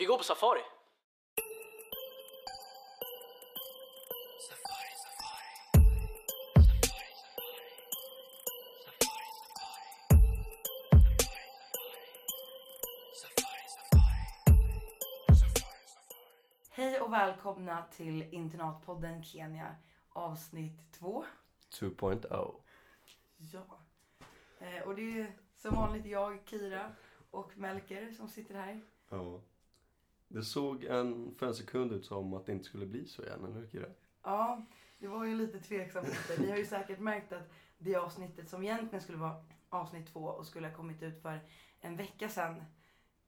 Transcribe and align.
Vi 0.00 0.06
går 0.06 0.18
på 0.18 0.24
safari. 0.24 0.60
Hej 16.70 17.00
och 17.00 17.12
välkomna 17.12 17.84
till 17.92 18.22
Internatpodden 18.34 19.22
Kenya 19.22 19.76
avsnitt 20.08 20.92
2. 20.92 21.24
2.0. 21.70 22.54
Ja. 23.36 23.80
Eh, 24.58 24.82
och 24.82 24.94
det 24.94 25.20
är 25.20 25.32
som 25.56 25.74
vanligt 25.74 26.06
jag, 26.06 26.38
Kira 26.46 26.92
och 27.30 27.58
Melker 27.58 28.12
som 28.12 28.28
sitter 28.28 28.54
här. 28.54 28.80
Ja. 29.08 29.40
Det 30.32 30.42
såg 30.42 30.84
en, 30.84 31.34
för 31.34 31.46
en 31.46 31.54
sekund 31.54 31.92
ut 31.92 32.04
som 32.04 32.34
att 32.34 32.46
det 32.46 32.52
inte 32.52 32.64
skulle 32.64 32.86
bli 32.86 33.06
så 33.06 33.22
igen, 33.22 33.44
eller 33.44 33.60
hur 33.60 33.66
Kira? 33.68 33.86
Ja, 34.22 34.62
det 34.98 35.08
var 35.08 35.24
ju 35.24 35.34
lite 35.36 35.60
tveksamt. 35.60 36.08
Ni 36.38 36.50
har 36.50 36.56
ju 36.56 36.66
säkert 36.66 36.98
märkt 36.98 37.32
att 37.32 37.50
det 37.78 37.96
avsnittet 37.96 38.48
som 38.48 38.62
egentligen 38.62 39.02
skulle 39.02 39.18
vara 39.18 39.44
avsnitt 39.68 40.06
2 40.06 40.20
och 40.20 40.46
skulle 40.46 40.68
ha 40.68 40.74
kommit 40.74 41.02
ut 41.02 41.22
för 41.22 41.40
en 41.80 41.96
vecka 41.96 42.28
sedan 42.28 42.62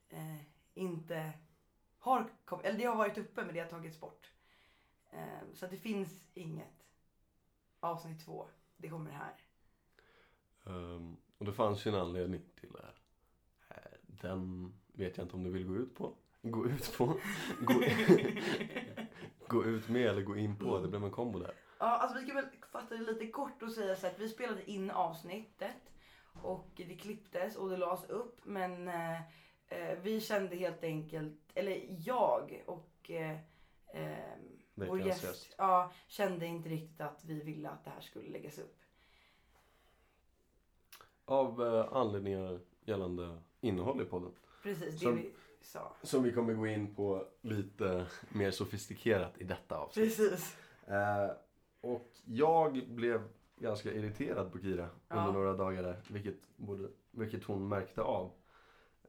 eh, 0.09 0.41
inte 0.75 1.33
har 1.99 2.31
kommit, 2.45 2.67
eller 2.67 2.79
det 2.79 2.85
har 2.85 2.97
varit 2.97 3.19
uppe 3.19 3.45
men 3.45 3.55
det 3.55 3.61
har 3.61 3.69
tagits 3.69 4.01
bort. 4.01 4.31
Eh, 5.11 5.53
så 5.55 5.65
att 5.65 5.71
det 5.71 5.79
finns 5.79 6.25
inget 6.35 6.87
avsnitt 7.81 8.25
2. 8.25 8.49
Det 8.77 8.89
kommer 8.89 9.11
här. 9.11 9.35
Ehm, 10.67 11.17
och 11.39 11.45
det 11.45 11.53
fanns 11.53 11.87
ju 11.87 11.89
en 11.89 12.01
anledning 12.01 12.41
till 12.61 12.73
det 12.73 12.83
här. 12.83 12.95
Eh, 13.69 13.99
Den 14.07 14.73
vet 14.87 15.17
jag 15.17 15.25
inte 15.25 15.37
om 15.37 15.43
du 15.43 15.51
vill 15.51 15.67
gå 15.67 15.77
ut 15.77 15.95
på. 15.95 16.15
Gå 16.43 16.67
ut 16.67 16.97
på? 16.99 17.07
Gå, 17.61 17.75
gå 19.49 19.65
ut 19.65 19.89
med 19.89 20.07
eller 20.07 20.23
gå 20.23 20.37
in 20.37 20.57
på. 20.59 20.79
Det 20.79 20.89
blev 20.89 21.05
en 21.05 21.11
kombo 21.11 21.39
där. 21.39 21.55
Ja, 21.79 21.87
alltså 21.87 22.19
vi 22.19 22.27
kan 22.27 22.37
väl 22.37 22.47
fatta 22.73 22.95
det 22.95 23.01
lite 23.13 23.27
kort 23.27 23.63
och 23.63 23.73
säga 23.73 23.97
så 23.97 24.07
att 24.07 24.19
vi 24.19 24.29
spelade 24.29 24.71
in 24.71 24.91
avsnittet 24.91 25.93
och 26.43 26.71
det 26.77 26.97
klipptes 26.97 27.57
och 27.57 27.71
det 27.71 27.77
lades 27.77 28.05
upp 28.11 28.41
men 28.45 28.89
eh, 28.89 29.21
eh, 29.69 29.99
vi 30.03 30.21
kände 30.21 30.57
helt 30.57 30.85
enkelt, 30.85 31.41
eller 31.55 31.87
jag 31.89 32.63
och 32.67 33.11
eh, 33.11 33.39
eh, 33.95 34.17
vår 34.75 35.01
gäst, 35.01 35.25
gäst. 35.25 35.55
Ja, 35.59 35.93
kände 36.09 36.47
inte 36.47 36.69
riktigt 36.69 37.01
att 37.01 37.25
vi 37.25 37.41
ville 37.43 37.69
att 37.69 37.85
det 37.85 37.91
här 37.91 38.01
skulle 38.01 38.29
läggas 38.31 38.59
upp. 38.59 38.79
Av 41.25 41.63
eh, 41.63 41.97
anledningar 41.97 42.61
gällande 42.85 43.43
innehåll 43.61 44.03
i 44.03 44.05
podden. 44.05 44.33
Precis, 44.63 44.95
det 44.95 44.99
Som- 44.99 45.17
vi 45.17 45.33
sa. 45.65 45.93
Som 46.03 46.23
vi 46.23 46.33
kommer 46.33 46.55
gå 46.55 46.67
in 46.67 46.95
på 46.95 47.27
lite 47.41 48.07
mer 48.29 48.51
sofistikerat 48.51 49.39
i 49.39 49.45
detta 49.45 49.77
avsnitt. 49.79 50.17
Precis. 50.17 50.57
Eh, 50.87 51.31
och 51.81 52.11
jag 52.25 52.89
blev 52.89 53.23
ganska 53.57 53.93
irriterad 53.93 54.53
på 54.53 54.59
Kira 54.59 54.89
under 55.09 55.25
Ja. 55.25 55.33
några 55.33 55.53
dagar 55.53 55.83
där. 55.83 56.01
Vilket, 56.09 56.37
både, 56.57 56.89
vilket 57.11 57.45
hon 57.45 57.69
märkte 57.69 58.03
av. 58.03 58.31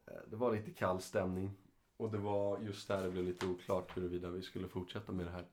Eh, 0.08 0.14
det 0.28 0.36
var 0.36 0.52
lite 0.56 0.72
kall 0.72 1.02
stämning. 1.02 1.52
Och 1.98 2.12
det 2.12 2.18
var 2.18 2.60
just 2.60 2.88
där 2.88 3.04
det 3.04 3.10
blev 3.10 3.24
lite 3.26 3.46
oklart 3.48 3.98
huruvida 3.98 4.30
vi 4.30 4.42
skulle 4.42 4.68
fortsätta 4.68 5.12
med 5.12 5.26
det 5.26 5.32
här. 5.32 5.46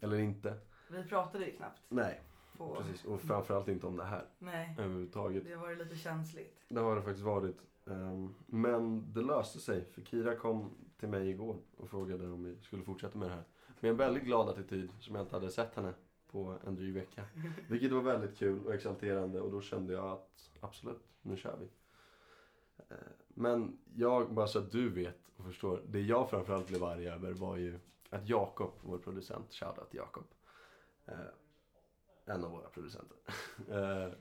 Eller 0.00 0.18
inte. 0.18 0.54
Vi 0.90 1.04
pratade 1.04 1.44
ju 1.46 1.52
knappt. 1.56 1.80
Nej, 1.88 2.20
På, 2.56 2.74
precis. 2.76 3.04
Och 3.04 3.20
framförallt 3.20 3.68
inte 3.68 3.86
om 3.86 3.96
det 3.96 4.04
här 4.04 4.24
Nej, 4.38 4.74
överhuvudtaget. 4.78 5.44
det 5.44 5.56
var 5.56 5.70
ju 5.70 5.76
lite 5.76 5.96
känsligt. 5.96 6.60
Det 6.68 6.80
har 6.80 6.96
det 6.96 7.02
faktiskt 7.02 7.24
varit. 7.24 7.56
Ehm, 7.86 8.34
Men 8.46 9.12
det 9.12 9.22
löste 9.22 9.58
sig. 9.60 9.84
För 9.84 10.02
Kira 10.02 10.36
kom 10.36 10.70
till 10.98 11.08
mig 11.08 11.28
igår 11.30 11.56
och 11.76 11.90
frågade 11.90 12.26
om 12.30 12.44
vi 12.44 12.56
skulle 12.62 12.82
fortsätta 12.84 13.18
med 13.18 13.28
det 13.28 13.34
här. 13.34 13.44
Med 13.80 13.90
en 13.90 13.96
väldigt 13.96 14.24
glad 14.24 14.48
attityd 14.48 14.90
som 15.00 15.14
jag 15.14 15.24
inte 15.24 15.36
hade 15.36 15.50
sett 15.50 15.74
henne 15.74 15.94
på 16.30 16.58
en 16.66 16.74
dryg 16.74 16.94
vecka. 16.94 17.24
Vilket 17.68 17.92
var 17.92 18.00
väldigt 18.02 18.38
kul 18.38 18.66
och 18.66 18.74
exalterande 18.74 19.40
och 19.40 19.50
då 19.52 19.60
kände 19.60 19.92
jag 19.92 20.04
att 20.06 20.50
absolut, 20.60 21.02
nu 21.22 21.36
kör 21.36 21.56
vi. 21.60 21.68
Eh, 22.88 22.96
Men 23.28 23.78
jag, 23.94 24.34
bara 24.34 24.46
så 24.46 24.58
att 24.58 24.72
du 24.72 24.88
vet 24.88 25.18
och 25.36 25.44
förstår. 25.44 25.82
Det 25.88 26.00
jag 26.00 26.30
framförallt 26.30 26.66
blev 26.68 26.84
arg 26.84 27.08
över 27.08 27.32
var 27.32 27.56
ju 27.56 27.78
att 28.10 28.28
Jakob, 28.28 28.70
vår 28.82 28.98
producent, 28.98 29.52
shoutout 29.52 29.90
till 29.90 29.98
Jakob. 29.98 30.24
eh, 31.06 31.14
En 32.24 32.44
av 32.44 32.50
våra 32.50 32.68
producenter. 32.68 33.18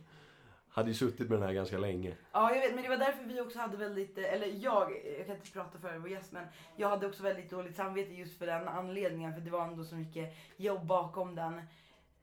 hade 0.75 0.89
ju 0.89 0.93
suttit 0.93 1.29
med 1.29 1.39
den 1.39 1.47
här 1.47 1.53
ganska 1.53 1.77
länge. 1.77 2.17
Ja, 2.31 2.55
jag 2.55 2.61
vet, 2.61 2.75
men 2.75 2.83
det 2.83 2.89
var 2.89 2.97
därför 2.97 3.23
vi 3.23 3.41
också 3.41 3.59
hade 3.59 3.77
väldigt, 3.77 4.17
eh, 4.17 4.33
eller 4.33 4.47
jag, 4.47 4.91
jag 5.17 5.25
kan 5.25 5.35
inte 5.35 5.51
prata 5.51 5.79
för 5.79 5.97
vår 5.97 6.09
gäst, 6.09 6.31
men 6.31 6.47
jag 6.75 6.89
hade 6.89 7.07
också 7.07 7.23
väldigt 7.23 7.49
dåligt 7.49 7.75
samvete 7.75 8.13
just 8.13 8.37
för 8.37 8.45
den 8.45 8.67
anledningen, 8.67 9.33
för 9.33 9.41
det 9.41 9.51
var 9.51 9.67
ändå 9.67 9.83
så 9.83 9.95
mycket 9.95 10.33
jobb 10.57 10.85
bakom 10.85 11.35
den. 11.35 11.61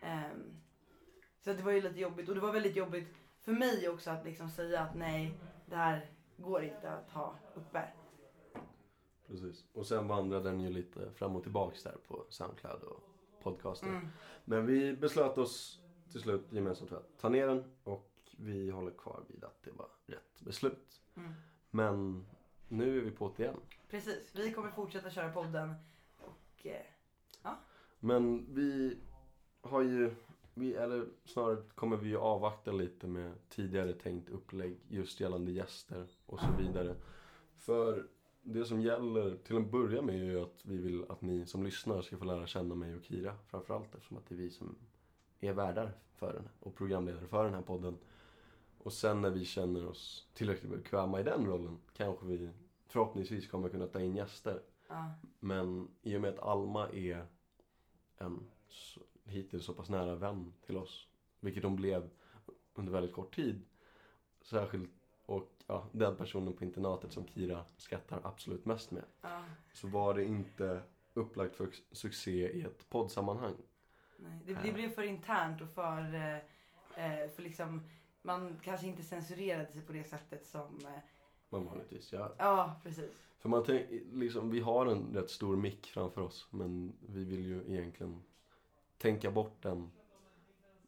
Ehm, 0.01 0.61
så 1.41 1.53
det 1.53 1.63
var 1.63 1.73
ju 1.73 1.81
lite 1.81 2.01
jobbigt, 2.01 2.29
och 2.29 2.35
det 2.35 2.41
var 2.41 2.53
väldigt 2.53 2.77
jobbigt 2.77 3.17
för 3.43 3.53
mig 3.53 3.89
också 3.89 4.11
att 4.11 4.25
liksom 4.25 4.51
säga 4.51 4.81
att 4.81 4.95
nej, 4.95 5.35
det 5.67 5.77
här 5.77 6.11
går 6.37 6.65
inte 6.65 6.91
att 6.91 7.11
ha 7.11 7.35
uppe. 7.55 7.83
Precis. 9.27 9.65
Och 9.73 9.87
sen 9.87 10.09
vandrade 10.09 10.51
den 10.51 10.61
ju 10.61 10.71
lite 10.71 11.11
fram 11.11 11.37
och 11.37 11.43
tillbaks 11.43 11.83
där 11.83 11.97
på 12.09 12.27
Soundcloud 12.29 12.83
och 12.83 13.03
podcaster. 13.43 13.87
Mm. 13.87 14.09
Men 14.45 14.67
vi 14.67 14.97
beslöt 14.97 15.39
oss 15.39 15.81
till 16.11 16.21
slut 16.21 16.47
gemensamt 16.51 16.91
för 16.91 16.97
att 16.97 17.19
ta 17.19 17.29
ner 17.29 17.47
den 17.47 17.65
och 17.85 18.12
vi 18.43 18.71
håller 18.71 18.91
kvar 18.91 19.25
vid 19.29 19.45
att 19.45 19.63
det 19.63 19.71
var 19.71 19.89
rätt 20.07 20.41
beslut. 20.41 21.01
Mm. 21.17 21.33
Men 21.71 22.27
nu 22.69 22.99
är 22.99 23.03
vi 23.03 23.11
på 23.11 23.33
det 23.37 23.43
igen. 23.43 23.61
Precis, 23.91 24.35
vi 24.35 24.53
kommer 24.53 24.71
fortsätta 24.71 25.11
köra 25.11 25.33
podden 25.33 25.75
och 26.19 26.67
eh, 26.67 27.53
Men 28.01 28.55
vi 28.55 28.99
har 29.61 29.83
ju, 29.83 30.15
vi, 30.55 30.75
eller 30.75 31.07
snarare 31.25 31.63
kommer 31.75 31.97
vi 31.97 32.09
ju 32.09 32.17
avvakta 32.17 32.73
lite 32.73 33.07
med 33.07 33.33
tidigare 33.49 33.93
tänkt 33.93 34.29
upplägg 34.29 34.81
just 34.89 35.21
gällande 35.21 35.53
gäster 35.53 36.07
och 36.27 36.41
så 36.41 36.49
vidare. 36.59 36.97
För 37.57 38.07
det 38.43 38.65
som 38.65 38.81
gäller 38.81 39.37
till 39.37 39.57
en 39.57 39.71
början 39.71 40.07
med 40.07 40.15
är 40.15 40.25
ju 40.25 40.43
att 40.43 40.61
vi 40.65 40.77
vill 40.77 41.05
att 41.09 41.23
ni 41.23 41.47
som 41.47 41.65
lyssnar 41.65 42.03
ska 42.03 42.17
få 42.17 42.25
lära 42.25 42.47
känna 42.47 42.75
mig 42.75 42.95
och 42.95 43.05
Kira 43.05 43.37
framförallt 43.47 43.95
eftersom 43.95 44.17
att 44.17 44.27
det 44.29 44.35
är 44.35 44.37
vi 44.37 44.51
som 44.51 44.77
är 45.41 45.53
värdar 45.53 45.93
för 46.15 46.33
den 46.33 46.49
och 46.61 46.75
programledare 46.75 47.27
för 47.27 47.45
den 47.45 47.55
här 47.55 47.63
podden. 47.63 47.99
Och 48.83 48.93
sen 48.93 49.21
när 49.21 49.31
vi 49.31 49.45
känner 49.45 49.87
oss 49.87 50.29
tillräckligt 50.35 50.71
bekväma 50.71 51.21
i 51.21 51.23
den 51.23 51.47
rollen 51.47 51.79
kanske 51.97 52.27
vi 52.27 52.51
förhoppningsvis 52.87 53.49
kommer 53.49 53.69
kunna 53.69 53.87
ta 53.87 54.01
in 54.01 54.17
gäster. 54.17 54.63
ja. 54.89 55.13
Men 55.41 55.89
i 56.03 56.17
och 56.17 56.21
med 56.21 56.31
att 56.31 56.39
Alma 56.39 56.89
är 56.89 57.27
en 58.19 58.51
hittills 59.25 59.65
så 59.65 59.75
pass 59.75 59.89
nära 59.89 60.15
vän 60.15 60.53
till 60.67 60.77
oss, 60.77 61.07
vilket 61.41 61.63
hon 61.63 61.77
blev 61.77 62.11
under 62.75 62.93
väldigt 62.93 63.13
kort 63.13 63.35
tid, 63.35 63.63
särskilt 64.43 64.91
och 65.27 65.53
ja, 65.67 65.89
den 65.93 66.17
personen 66.17 66.53
på 66.53 66.65
internatet 66.65 67.13
som 67.13 67.27
Kira 67.27 67.65
skrattar 67.77 68.21
absolut 68.25 68.65
mest 68.65 68.91
med, 68.91 69.05
ja. 69.21 69.45
så 69.73 69.89
var 69.89 70.15
det 70.15 70.25
inte 70.25 70.83
upplagt 71.15 71.57
för 71.57 71.69
succé 71.93 72.53
i 72.53 72.63
ett 72.63 72.91
poddsammanhang. 72.91 73.55
Nej, 74.17 74.41
det, 74.47 74.59
det 74.63 74.73
blev 74.73 74.89
för 74.89 75.03
internt 75.03 75.61
och 75.61 75.71
för, 75.71 76.15
eh, 76.15 76.37
eh, 77.05 77.31
för 77.31 77.43
liksom, 77.43 77.83
man 78.23 78.61
kanske 78.63 78.87
inte 78.87 79.03
censurerade 79.03 79.73
sig 79.73 79.83
på 79.83 79.93
det 79.93 80.05
sättet 80.05 80.47
som, 80.47 80.79
eh, 80.87 80.99
Man 81.51 81.65
vanligtvis 81.67 82.13
gör. 82.13 82.35
ja 82.39 82.81
precis. 82.83 83.11
För 83.39 83.49
man 83.49 83.63
tänk, 83.67 83.87
liksom, 84.13 84.51
vi 84.51 84.61
har 84.61 84.87
en 84.87 85.15
rätt 85.15 85.31
stor 85.31 85.57
mick 85.57 85.87
framför 85.87 86.21
oss, 86.21 86.47
men 86.51 86.93
vi 87.07 87.25
vill 87.25 87.47
ju 87.47 87.63
egentligen 87.69 88.23
tänka 88.99 89.31
bort 89.31 89.63
den, 89.63 89.91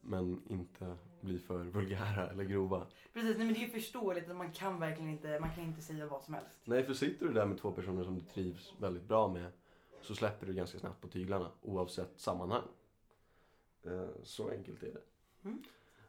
men 0.01 0.41
inte 0.47 0.95
bli 1.21 1.39
för 1.39 1.63
vulgära 1.63 2.29
eller 2.29 2.43
grova. 2.43 2.87
Precis, 3.13 3.37
nej, 3.37 3.45
men 3.45 3.53
det 3.53 3.59
är 3.59 3.65
ju 3.65 3.69
förståeligt 3.71 4.29
att 4.29 4.35
man 4.35 4.51
kan 4.51 4.79
verkligen 4.79 5.09
inte, 5.11 5.39
man 5.39 5.53
kan 5.55 5.63
inte 5.63 5.81
säga 5.81 6.07
vad 6.07 6.23
som 6.23 6.33
helst. 6.33 6.59
Nej, 6.63 6.83
för 6.83 6.93
sitter 6.93 7.25
du 7.27 7.33
där 7.33 7.45
med 7.45 7.57
två 7.57 7.71
personer 7.71 8.03
som 8.03 8.15
du 8.15 8.21
trivs 8.21 8.73
väldigt 8.79 9.03
bra 9.03 9.27
med 9.27 9.51
så 10.01 10.15
släpper 10.15 10.47
du 10.47 10.53
ganska 10.53 10.79
snabbt 10.79 11.01
på 11.01 11.07
tyglarna 11.07 11.51
oavsett 11.61 12.19
sammanhang. 12.19 12.63
Eh, 13.83 14.07
Så 14.23 14.49
enkelt 14.49 14.83
är 14.83 14.93
det. 14.93 15.01
Mm. 15.49 15.63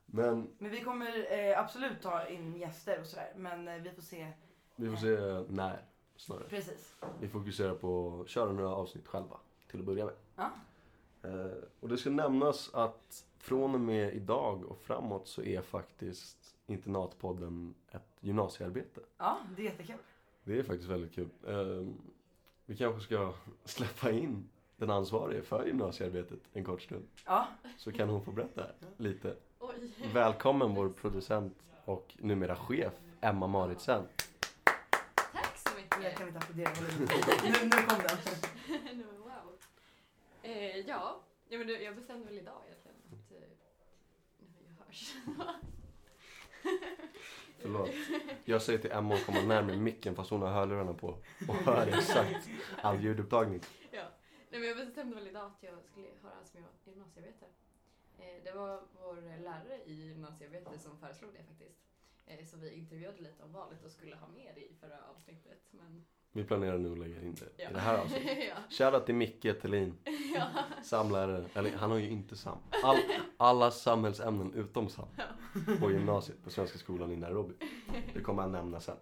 Men 0.07 0.49
Men 0.59 0.71
vi 0.71 0.81
kommer 0.81 1.33
eh, 1.51 1.59
absolut 1.61 2.03
ta 2.03 2.27
in 2.27 2.57
gäster 2.57 3.01
och 3.01 3.07
sådär, 3.07 3.33
men 3.37 3.69
eh, 3.69 3.75
vi 3.83 3.91
får 3.91 4.03
se. 4.03 4.33
vi 4.77 4.89
får 4.91 4.97
se 4.97 5.45
när 5.53 5.83
snarare. 6.17 6.49
Precis. 6.49 6.97
Vi 7.21 7.29
fokuserar 7.29 7.75
på 7.75 8.21
att 8.21 8.29
köra 8.29 8.53
några 8.53 8.71
avsnitt 8.71 9.07
själva 9.07 9.37
till 9.71 9.81
att 9.81 9.87
börja 9.87 10.05
med. 10.05 10.15
Ja. 10.37 10.51
Eh, 11.23 11.63
Och 11.81 11.89
det 11.89 11.97
ska 11.99 12.11
nämnas 12.11 12.75
att 12.75 13.27
från 13.39 13.75
och 13.75 13.81
med 13.81 14.15
idag 14.15 14.65
och 14.65 14.79
framåt 14.81 15.29
så 15.29 15.43
är 15.43 15.63
faktiskt 15.63 16.53
Internatpodden 16.67 17.75
ett 17.91 18.09
gymnasiearbete. 18.21 19.01
Ja, 19.19 19.39
det 19.57 19.63
är 19.63 19.65
jättekul. 19.65 19.97
Det 20.45 20.59
är 20.59 20.63
faktiskt 20.63 20.89
väldigt 20.91 21.15
kul. 21.15 21.29
Eh, 21.47 21.87
Vi 22.67 22.77
kanske 22.77 23.01
ska 23.01 23.33
släppa 23.65 24.11
in 24.11 24.49
den 24.77 24.91
ansvarige 24.91 25.43
för 25.43 25.67
gymnasiearbetet 25.67 26.41
en 26.53 26.65
kort 26.65 26.83
stund. 26.83 27.07
Ja, 27.27 27.47
Så 27.77 27.93
kan 27.93 28.09
hon 28.09 28.25
få 28.25 28.31
berätta 28.33 28.67
lite. 28.97 29.37
Oj. 29.81 29.91
Välkommen 30.15 30.75
vår 30.75 30.89
producent 30.89 31.55
och 31.85 32.15
numera 32.19 32.57
chef 32.57 32.93
Emma 33.21 33.47
Maritsen. 33.47 34.09
Tack 35.33 35.57
så 35.57 35.77
mycket. 35.77 36.03
Jag 36.03 36.17
kan 36.17 36.29
inte 36.29 36.39
applådera. 36.39 36.71
nu, 37.43 37.51
nu 37.65 37.71
kom 37.71 37.99
den. 37.99 38.19
Wow. 39.19 39.59
Eh, 40.43 40.77
ja, 40.77 41.21
ja 41.49 41.59
men 41.59 41.69
jag 41.69 41.95
bestämde 41.97 42.25
väl 42.27 42.39
idag 42.39 42.63
egentligen 42.67 42.97
att 43.07 43.33
eh, 43.33 43.49
vi 44.39 44.69
hörs. 44.79 45.15
Förlåt. 47.59 47.91
Jag 48.45 48.63
säger 48.63 48.79
till 48.79 48.93
Emma 48.93 49.15
att 49.15 49.27
komma 49.27 49.41
närmare 49.43 49.77
micken 49.77 50.15
fast 50.17 50.31
hon 50.31 50.43
har 50.43 50.49
hörlurarna 50.51 50.95
på 50.95 51.09
och 51.49 51.55
hör 51.55 51.87
exakt 51.87 52.49
all 52.83 53.01
ljudupptagning. 53.01 53.61
ja. 53.91 54.03
Nej, 54.51 54.61
men 54.61 54.69
jag 54.69 54.77
bestämde 54.77 55.17
väl 55.17 55.27
idag 55.29 55.47
att 55.47 55.63
jag 55.63 55.85
skulle 55.85 56.07
höras 56.23 56.55
med 56.55 56.63
gymnasiearbete. 56.85 57.45
Eh, 57.45 57.66
det 58.45 58.53
var 58.53 58.81
vår 59.03 59.43
lärare 59.43 59.81
i 59.85 59.93
gymnasiearbete 59.93 60.79
som 60.79 60.99
föreslog 60.99 61.31
det 61.33 61.45
faktiskt. 61.45 61.81
Eh, 62.27 62.45
så 62.47 62.57
vi 62.57 62.71
intervjuade 62.75 63.23
lite 63.23 63.43
om 63.43 63.53
valet 63.53 63.85
och 63.85 63.91
skulle 63.91 64.17
ha 64.17 64.29
med 64.29 64.53
det 64.55 64.61
i 64.61 64.75
förra 64.81 64.99
avsnittet. 65.11 65.61
Men... 65.71 66.05
Vi 66.33 66.45
planerar 66.45 66.79
nu 66.79 66.93
att 66.93 66.99
lägga 66.99 67.23
in 67.23 67.35
det 67.35 67.63
Ja. 67.63 67.71
i 67.71 67.73
det 67.73 67.81
här 67.81 67.99
avsnittet. 67.99 68.39
ja. 68.49 68.57
Shoutout 68.71 69.07
till 69.07 69.15
Micke 69.15 69.61
Thelin, 69.63 69.95
ja. 70.35 70.49
samlärare. 70.85 71.45
Eller 71.55 71.77
han 71.77 71.91
har 71.91 71.99
ju 71.99 72.11
inte 72.11 72.37
sam. 72.37 72.59
All, 72.83 72.99
alla 73.37 73.71
samhällsämnen 73.71 74.55
utom 74.55 74.89
sam. 74.89 75.09
På 75.81 75.91
gymnasiet 75.91 76.45
på 76.45 76.51
Svenska 76.51 76.79
skolan 76.79 77.13
i 77.13 77.17
Nairobi. 77.17 77.55
Det 78.15 78.21
kommer 78.21 78.43
han 78.43 78.53
nämna 78.53 78.81
sen. 78.81 78.97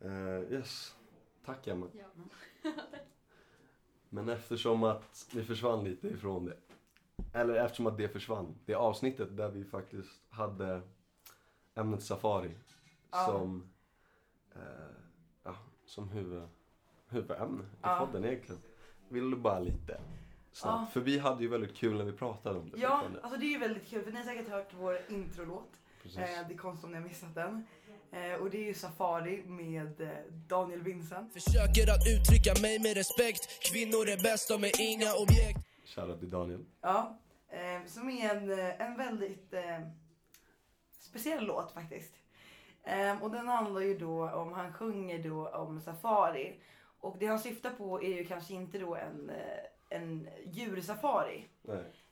Eh, 0.00 0.52
yes. 0.52 0.94
Tack 1.44 1.66
Emma. 1.66 1.86
ja. 1.92 2.04
Men 4.08 4.28
eftersom 4.28 4.84
att 4.84 5.26
vi 5.34 5.44
försvann 5.44 5.84
lite 5.84 6.08
ifrån 6.08 6.44
det. 6.44 6.56
Eller 7.32 7.54
eftersom 7.54 7.86
att 7.86 7.96
det 7.98 8.08
försvann. 8.08 8.54
Det 8.66 8.74
avsnittet 8.74 9.36
där 9.36 9.48
vi 9.48 9.64
faktiskt 9.64 10.22
hade 10.30 10.80
ämnet 11.74 12.02
safari 12.02 12.50
Ja. 13.10 13.26
som, 13.26 13.70
eh, 14.54 14.60
ja, 15.44 15.56
som 15.86 16.08
huvud, 16.08 16.42
huvudämne 17.08 17.62
i 17.64 17.66
Ja. 17.82 18.06
podden 18.06 18.24
egentligen. 18.24 18.60
Vill 19.08 19.30
du 19.30 19.36
bara 19.36 19.58
lite 19.60 20.00
snabbt? 20.52 20.80
Ja. 20.80 20.86
För 20.92 21.00
vi 21.00 21.18
hade 21.18 21.42
ju 21.42 21.48
väldigt 21.48 21.76
kul 21.76 21.96
när 21.96 22.04
vi 22.04 22.12
pratade 22.12 22.58
om 22.58 22.70
det. 22.70 22.78
Ja, 22.78 23.04
alltså 23.22 23.40
det 23.40 23.46
är 23.46 23.50
ju 23.50 23.58
väldigt 23.58 23.86
kul 23.88 24.04
för 24.04 24.10
ni 24.10 24.16
har 24.16 24.24
säkert 24.24 24.48
hört 24.48 24.68
vår 24.78 24.98
introlåt. 25.08 25.70
Precis. 26.02 26.18
Eh, 26.18 26.48
det 26.48 26.54
är 26.54 26.58
konstigt 26.58 26.84
om 26.84 26.90
ni 26.90 26.96
har 26.96 27.04
missat 27.08 27.34
den. 27.34 27.66
Eh, 28.12 28.34
och 28.40 28.50
det 28.50 28.58
är 28.58 28.66
ju 28.66 28.74
Safari 28.74 29.42
med 29.46 30.00
eh, 30.00 30.08
Daniel 30.48 30.82
Vincent. 30.82 31.32
Försöker 31.32 31.82
att 31.94 32.06
uttrycka 32.14 32.60
mig 32.62 32.78
med 32.78 32.94
respekt 32.96 33.42
Kvinnor 33.72 34.08
är 34.08 34.22
bäst, 34.22 34.48
de 34.48 34.64
är 34.64 34.80
inga 34.80 35.14
objekt 35.14 35.58
Shoutout 35.90 36.20
till 36.20 36.30
Daniel. 36.30 36.64
Ja, 36.80 37.18
eh, 37.48 37.86
som 37.86 38.10
är 38.10 38.34
en, 38.34 38.50
eh, 38.50 38.80
en 38.80 38.96
väldigt 38.96 39.52
eh, 39.52 39.80
speciell 40.90 41.46
låt 41.46 41.72
faktiskt. 41.72 42.14
Eh, 42.82 43.22
och 43.22 43.30
den 43.30 43.48
handlar 43.48 43.80
ju 43.80 43.98
då 43.98 44.30
om, 44.30 44.52
han 44.52 44.72
sjunger 44.72 45.22
då 45.22 45.48
om 45.48 45.80
safari. 45.80 46.60
Och 47.00 47.16
det 47.18 47.26
han 47.26 47.38
syftar 47.38 47.70
på 47.70 48.02
är 48.02 48.14
ju 48.14 48.24
kanske 48.24 48.54
inte 48.54 48.78
då 48.78 48.96
en, 48.96 49.30
eh, 49.30 49.98
en 49.98 50.28
djursafari. 50.44 51.48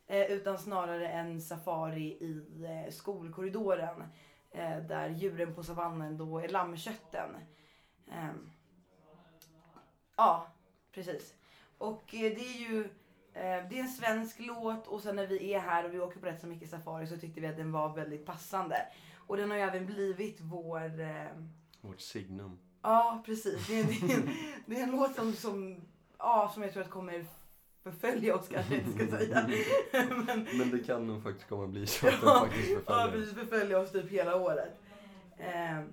Eh, 0.06 0.32
utan 0.32 0.58
snarare 0.58 1.08
en 1.08 1.40
safari 1.40 2.04
i 2.04 2.46
skolkorridoren. 2.90 4.04
Där 4.88 5.08
djuren 5.08 5.54
på 5.54 5.62
savannen 5.62 6.16
då 6.16 6.38
är 6.38 6.48
lammkötten. 6.48 7.30
Ehm, 8.10 8.50
ja, 10.16 10.46
precis. 10.92 11.34
Och 11.78 12.04
det 12.10 12.26
är 12.26 12.70
ju 12.70 12.88
det 13.70 13.78
är 13.78 13.80
en 13.80 13.88
svensk 13.88 14.36
låt 14.40 14.86
och 14.86 15.00
sen 15.00 15.16
när 15.16 15.26
vi 15.26 15.54
är 15.54 15.58
här 15.60 15.84
och 15.84 15.94
vi 15.94 16.00
åker 16.00 16.20
på 16.20 16.26
rätt 16.26 16.40
så 16.40 16.46
mycket 16.46 16.70
safari 16.70 17.06
så 17.06 17.16
tyckte 17.16 17.40
vi 17.40 17.46
att 17.46 17.56
den 17.56 17.72
var 17.72 17.94
väldigt 17.94 18.26
passande. 18.26 18.76
Och 19.16 19.36
den 19.36 19.50
har 19.50 19.56
ju 19.58 19.62
även 19.62 19.86
blivit 19.86 20.40
vår... 20.40 21.00
Eh, 21.00 21.26
Vårt 21.80 22.00
signum. 22.00 22.58
ja, 22.82 23.22
precis. 23.26 23.66
Det 23.66 23.80
är, 23.80 23.84
det 23.84 24.12
är, 24.12 24.16
en, 24.18 24.30
det 24.66 24.76
är 24.80 24.82
en 24.82 24.90
låt 24.90 25.14
som, 25.14 25.32
som, 25.32 25.80
ja, 26.18 26.50
som 26.54 26.62
jag 26.62 26.72
tror 26.72 26.82
att 26.82 26.90
kommer 26.90 27.24
förfölja 27.82 28.36
oss 28.36 28.48
kanske 28.48 28.74
jag 28.74 28.84
inte 28.84 29.04
ska 29.06 29.16
säga. 29.18 29.48
Men, 30.26 30.46
Men 30.58 30.70
det 30.70 30.78
kan 30.78 31.06
nog 31.06 31.22
faktiskt 31.22 31.48
komma 31.48 31.66
bli 31.66 31.86
så 31.86 32.06
att 32.08 32.20
den 32.20 32.28
Ja, 32.28 32.40
faktiskt 32.40 32.70
Ja, 32.70 32.78
förföljer 32.80 33.06
oss. 33.08 33.12
precis. 33.12 33.34
Förfölja 33.34 33.78
oss 33.80 33.92
typ 33.92 34.10
hela 34.10 34.36
året. 34.36 34.80
Ehm, 35.38 35.84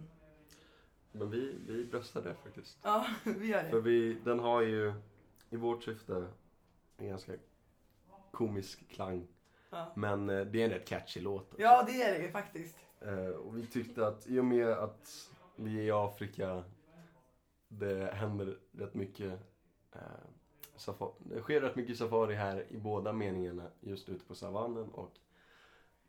Men 1.12 1.30
vi, 1.30 1.56
vi 1.68 1.86
bröstar 1.86 2.22
det 2.22 2.36
faktiskt. 2.44 2.78
ja, 2.84 3.06
vi 3.24 3.48
gör 3.48 3.64
För 3.64 3.76
det. 3.76 3.82
vi, 3.82 4.14
den 4.24 4.40
har 4.40 4.62
ju 4.62 4.94
i 5.50 5.56
vårt 5.56 5.84
syfte 5.84 6.28
en 6.98 7.08
ganska 7.08 7.34
komisk 8.32 8.90
klang. 8.90 9.28
Ja. 9.70 9.92
Men 9.96 10.30
eh, 10.30 10.46
det 10.46 10.62
är 10.62 10.66
en 10.66 10.72
rätt 10.72 10.88
catchy 10.88 11.20
låt. 11.22 11.42
alltså. 11.42 11.62
ja, 11.62 11.84
det 11.88 12.02
är 12.04 12.14
det 12.20 12.26
ju 12.26 12.32
faktiskt. 12.32 12.78
Eh, 13.02 13.28
och 13.28 13.58
vi 13.58 13.66
tyckte 13.68 14.08
att 14.08 14.28
i 14.28 14.40
och 14.40 14.46
med 14.46 14.68
att 14.68 15.30
vi 15.56 15.80
är 15.80 15.84
i 15.84 15.92
Afrika, 15.92 16.64
det 17.68 18.14
händer 18.14 18.58
rätt 18.72 18.94
mycket 18.94 19.40
eh, 19.92 20.00
safa- 20.78 21.14
det 21.20 21.42
sker 21.42 21.62
rätt 21.62 21.76
mycket 21.76 21.98
safari 21.98 22.36
här 22.36 22.66
i 22.70 22.78
båda 22.78 23.14
meningarna, 23.14 23.70
just 23.80 24.10
ute 24.10 24.26
på 24.26 24.36
savannen 24.36 24.90
och 24.90 25.12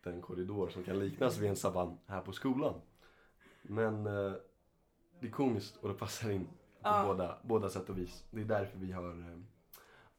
den 0.02 0.22
korridor 0.22 0.68
som 0.68 0.84
kan 0.84 0.98
liknas 0.98 1.38
vid 1.38 1.50
en 1.50 1.56
savann 1.56 1.98
här 2.06 2.20
på 2.20 2.32
skolan. 2.32 2.80
Men 3.62 4.06
eh, 4.06 4.32
det 5.20 5.26
är 5.26 5.30
komiskt 5.30 5.76
och 5.76 5.88
det 5.88 5.94
passar 5.94 6.30
in 6.30 6.44
på 6.44 6.50
Ja. 6.82 7.04
båda, 7.06 7.38
båda 7.42 7.68
sätt 7.70 7.88
och 7.90 7.98
vis. 7.98 8.24
Det 8.30 8.40
är 8.40 8.44
därför 8.44 8.78
vi 8.78 8.92
har 8.92 9.08
eh, 9.10 9.38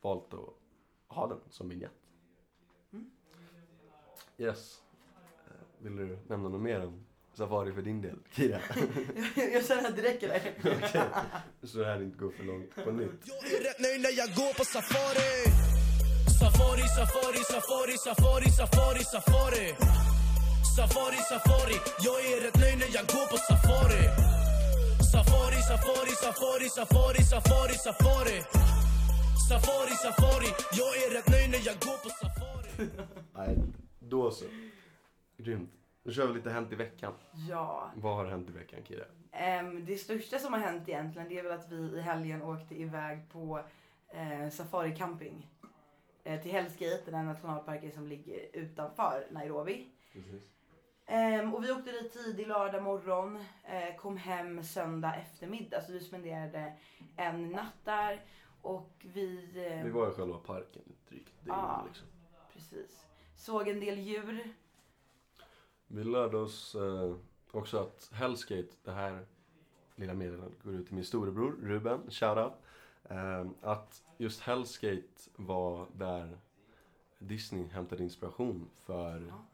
valt 0.08 0.34
att 0.34 0.50
ha 1.16 1.28
den 1.28 1.40
som 1.50 1.70
vignett. 1.70 1.92
Mm. 2.94 3.06
Yes. 4.38 4.82
Eh, 5.48 5.52
Vill 5.84 5.96
du 5.96 6.18
nämna 6.28 6.50
något 6.50 6.62
mer 6.62 6.86
om 6.86 7.06
Safari 7.34 7.74
för 7.74 7.82
din 7.82 8.02
del, 8.02 8.20
Kira? 8.32 8.60
jag, 9.54 9.66
känner 9.66 9.90
att 9.90 9.96
det 9.96 10.02
räcker 10.02 10.28
där. 10.28 10.42
Okej. 10.60 11.02
Så 11.64 11.78
det 11.78 11.86
här 11.86 12.02
inte 12.02 12.18
går 12.18 12.32
för 12.32 12.44
långt 12.44 12.76
på 12.86 12.92
nytt. 12.92 13.22
Jag 13.26 13.52
är 13.54 13.64
rätt 13.64 13.80
nöjd 13.80 14.02
när 14.02 14.18
jag 14.22 14.30
går 14.40 14.54
på 14.60 14.66
safari 14.76 15.34
Safari, 16.40 16.86
safari, 16.98 17.42
safari, 17.54 17.96
safari, 18.08 18.50
safari, 18.60 19.04
safari 19.14 19.68
Safari, 20.78 21.20
safari 21.32 21.78
Jag 22.08 22.18
är 22.32 22.42
rätt 22.46 22.60
nöjd 22.64 22.78
när 22.84 22.92
jag 22.98 23.06
går 23.16 23.28
på 23.34 23.38
safari 23.50 24.04
Safari, 25.14 25.60
safari, 25.72 26.14
safari, 26.26 26.68
safari, 26.78 27.22
safari, 27.34 27.76
safari 27.86 28.38
Safari, 28.44 28.77
safari 29.48 30.48
Jag 30.72 30.96
är 30.98 31.14
rätt 31.18 31.30
nöjd 31.30 31.50
när 31.52 31.62
jag 31.66 31.76
går 31.76 31.98
på 32.04 32.10
safari 32.10 32.90
Nej, 33.34 33.58
då 34.00 34.32
så. 34.32 34.46
Grymt. 35.38 35.70
Nu 36.04 36.14
kör 36.14 36.28
vi 36.28 36.34
lite 36.34 36.50
Hänt 36.50 36.72
i 36.72 36.76
veckan. 36.76 37.14
Ja. 37.50 37.92
Vad 37.96 38.16
har 38.16 38.26
hänt 38.26 38.50
i 38.50 38.52
veckan, 38.52 38.80
Kira? 38.84 39.06
Ehm, 39.32 39.86
det 39.86 39.98
största 39.98 40.40
som 40.40 40.54
har 40.54 40.60
hänt 40.60 40.90
egentligen 40.90 41.30
det 41.30 41.40
är 41.40 41.44
väl 41.44 41.52
att 41.60 41.72
vi 41.72 41.76
i 41.76 42.02
helgen 42.02 42.42
åkte 42.42 42.76
iväg 42.82 43.30
på 43.32 43.60
eh, 44.10 44.50
safari 44.50 44.96
camping. 44.96 45.50
Eh, 46.24 46.42
till 46.42 46.52
Hell's 46.52 46.80
Gate, 46.80 47.02
den 47.06 47.14
här 47.14 47.24
nationalparken 47.24 47.92
som 47.92 48.08
ligger 48.08 48.40
utanför 48.54 49.28
Nairobi. 49.32 49.88
Precis. 50.14 50.44
Ehm, 51.06 51.54
och 51.54 51.64
vi 51.64 51.72
åkte 51.72 51.92
dit 51.92 52.14
tidig 52.14 52.48
lördag 52.48 52.84
morgon, 52.84 53.36
eh, 53.64 53.96
kom 53.98 54.18
hem 54.18 54.64
söndag 54.64 55.16
eftermiddag. 55.16 55.82
Så 55.82 55.92
vi 55.92 56.00
spenderade 56.00 56.74
en 57.18 57.50
natt 57.52 57.86
där. 57.86 58.22
Och 58.62 59.06
vi... 59.14 59.50
Eh, 59.78 59.84
Vi 59.84 59.90
var 59.90 60.10
i 60.10 60.14
själva 60.14 60.38
parken 60.38 60.82
drygt 61.10 61.34
dygn 61.44 61.56
Ja. 61.58 61.84
liksom. 61.88 62.08
Precis. 62.54 63.06
Såg 63.36 63.68
en 63.68 63.80
del 63.80 64.00
djur. 64.00 64.54
Vi 65.88 66.04
lärde 66.04 66.38
oss 66.38 66.76
eh, 66.76 67.16
också 67.52 67.78
att 67.80 68.10
Hellsgate, 68.14 68.70
det 68.84 68.92
här 68.92 69.26
lilla 69.96 70.14
meddelandet 70.14 70.64
går 70.64 70.74
ut 70.76 70.86
till 70.86 70.96
min 70.96 71.06
storebror 71.06 71.52
Ruben, 71.62 72.12
shoutout. 72.12 72.54
Eh, 73.04 73.46
att 73.62 74.04
just 74.18 74.42
Hellsgate 74.42 75.08
var 75.36 75.88
där 75.94 76.38
Disney 77.20 77.68
hämtade 77.68 78.04
inspiration 78.04 78.70
för 78.74 79.20
Ja. 79.30 79.46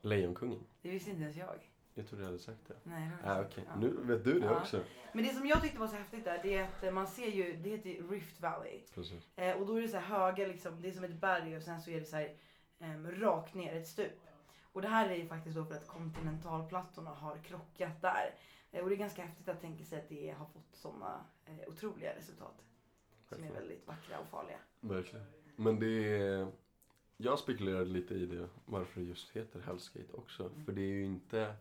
Lejonkungen. 0.00 0.60
Det 0.82 0.90
visste 0.90 1.10
inte 1.10 1.22
ens 1.22 1.36
jag. 1.36 1.69
Jag 2.00 2.08
trodde 2.08 2.22
jag 2.22 2.28
hade 2.28 2.38
sagt 2.42 2.68
det. 2.68 2.74
Nej, 2.82 3.10
det 3.22 3.30
Ah, 3.30 3.42
inte. 3.44 3.62
Ja. 3.66 3.76
nu 3.76 3.88
vet 4.02 4.24
du 4.24 4.40
det 4.40 4.46
Ja. 4.46 4.60
också. 4.60 4.80
Men 5.12 5.24
det 5.24 5.30
som 5.34 5.46
jag 5.46 5.62
tyckte 5.62 5.78
var 5.80 5.86
så 5.86 5.96
häftigt 5.96 6.24
där, 6.24 6.40
det 6.42 6.54
är 6.54 6.64
att 6.64 6.82
eh, 6.84 6.90
man 6.92 7.06
ser 7.06 7.28
ju, 7.30 7.56
det 7.56 7.70
heter 7.70 7.90
ju 7.90 8.10
Rift 8.10 8.40
Valley. 8.40 8.80
Precis. 8.94 9.28
Eh, 9.36 9.56
och 9.56 9.66
då 9.66 9.76
är 9.78 9.82
det 9.82 9.88
så 9.88 9.96
här 9.96 10.18
höga 10.18 10.46
liksom, 10.46 10.82
det 10.82 10.88
är 10.88 10.92
som 10.92 11.04
ett 11.04 11.20
berg 11.20 11.56
och 11.56 11.62
sen 11.62 11.80
så 11.80 11.90
är 11.90 12.00
det 12.00 12.06
så 12.06 12.16
här 12.16 12.34
em, 12.78 13.10
rakt 13.10 13.54
ner, 13.54 13.74
ett 13.76 13.86
stup. 13.88 14.12
Och 14.72 14.82
det 14.82 14.88
här 14.88 15.08
är 15.10 15.14
ju 15.16 15.26
faktiskt 15.26 15.56
då 15.56 15.64
för 15.64 15.74
att 15.74 15.86
kontinentalplattorna 15.88 17.10
har 17.10 17.38
krockat 17.38 18.02
där. 18.02 18.34
Eh, 18.70 18.82
och 18.82 18.88
det 18.88 18.94
är 18.94 18.98
ganska 18.98 19.22
häftigt 19.22 19.48
att 19.48 19.60
tänka 19.60 19.84
sig 19.84 19.98
att 19.98 20.08
det 20.08 20.30
har 20.38 20.46
fått 20.46 20.68
sådana 20.76 21.24
eh, 21.46 21.68
otroliga 21.68 22.16
resultat. 22.16 22.64
Som 23.28 23.44
är 23.44 23.52
väldigt 23.52 23.86
vackra 23.86 24.18
och 24.18 24.26
farliga. 24.26 24.58
Verkligen. 24.80 25.26
Men 25.56 25.78
det 25.80 26.18
är... 26.18 26.52
Jag 27.16 27.38
spekulerade 27.38 27.84
lite 27.84 28.14
i 28.14 28.26
det, 28.26 28.48
varför 28.64 29.00
det 29.00 29.06
just 29.06 29.30
heter 29.30 29.60
Hellsgate 29.60 30.12
också. 30.12 30.46
Mm. 30.46 30.64
För 30.64 30.72
det 30.72 30.80
är 30.80 30.92
ju 30.92 31.04
inte 31.04 31.54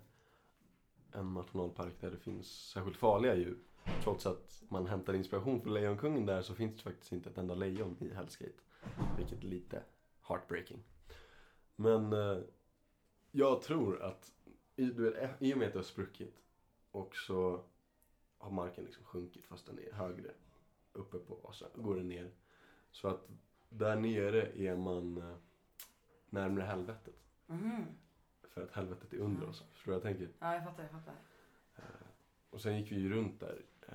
en 1.13 1.33
nationalpark 1.33 1.93
där 2.01 2.11
det 2.11 2.17
finns 2.17 2.47
särskilt 2.47 2.97
farliga 2.97 3.35
djur. 3.35 3.57
Trots 4.03 4.25
att 4.25 4.63
man 4.69 4.87
hämtar 4.87 5.13
inspiration 5.13 5.61
från 5.61 5.73
Lejonkungen 5.73 6.25
där 6.25 6.41
så 6.41 6.55
finns 6.55 6.75
det 6.75 6.81
faktiskt 6.81 7.11
inte 7.11 7.29
ett 7.29 7.37
enda 7.37 7.55
lejon 7.55 7.97
i 7.99 8.13
Hellsgate. 8.13 8.61
Vilket 9.17 9.43
är 9.43 9.47
lite 9.47 9.83
heartbreaking. 10.27 10.83
Men 11.75 12.13
eh, 12.13 12.37
jag 13.31 13.61
tror 13.61 14.01
att 14.01 14.31
i, 14.75 14.85
du 14.85 15.03
vet, 15.03 15.23
eh, 15.23 15.29
i 15.39 15.53
och 15.53 15.57
med 15.57 15.67
att 15.67 15.73
det 15.73 15.79
har 15.79 15.83
spruckit 15.83 16.35
och 16.91 17.15
så 17.15 17.63
har 18.37 18.51
marken 18.51 18.83
liksom 18.83 19.03
sjunkit 19.03 19.45
fast 19.45 19.65
den 19.65 19.79
är 19.79 19.93
högre 19.93 20.31
uppe 20.93 21.17
på 21.17 21.33
och 21.33 21.55
så 21.55 21.65
går 21.75 21.95
den 21.95 22.07
ner. 22.07 22.31
Så 22.91 23.07
att 23.07 23.27
där 23.69 23.95
nere 23.95 24.51
är 24.57 24.75
man 24.75 25.17
eh, 25.17 25.35
närmare 26.29 26.63
helvetet. 26.63 27.15
Mm. 27.47 27.85
För 28.49 28.63
att 28.63 28.71
helvetet 28.71 29.13
är 29.13 29.17
under 29.17 29.49
oss. 29.49 29.63
Förstår 29.73 29.91
du 29.91 29.99
vad 29.99 30.05
jag 30.05 30.17
tänker? 30.17 30.33
Ja, 30.39 30.53
jag 30.53 30.63
fattar, 30.63 30.83
jag 30.83 30.91
fattar. 30.91 31.13
Och 32.49 32.61
sen 32.61 32.77
gick 32.79 32.91
vi 32.91 32.95
ju 32.99 33.09
runt 33.13 33.39
där. 33.39 33.61
Eh, 33.87 33.93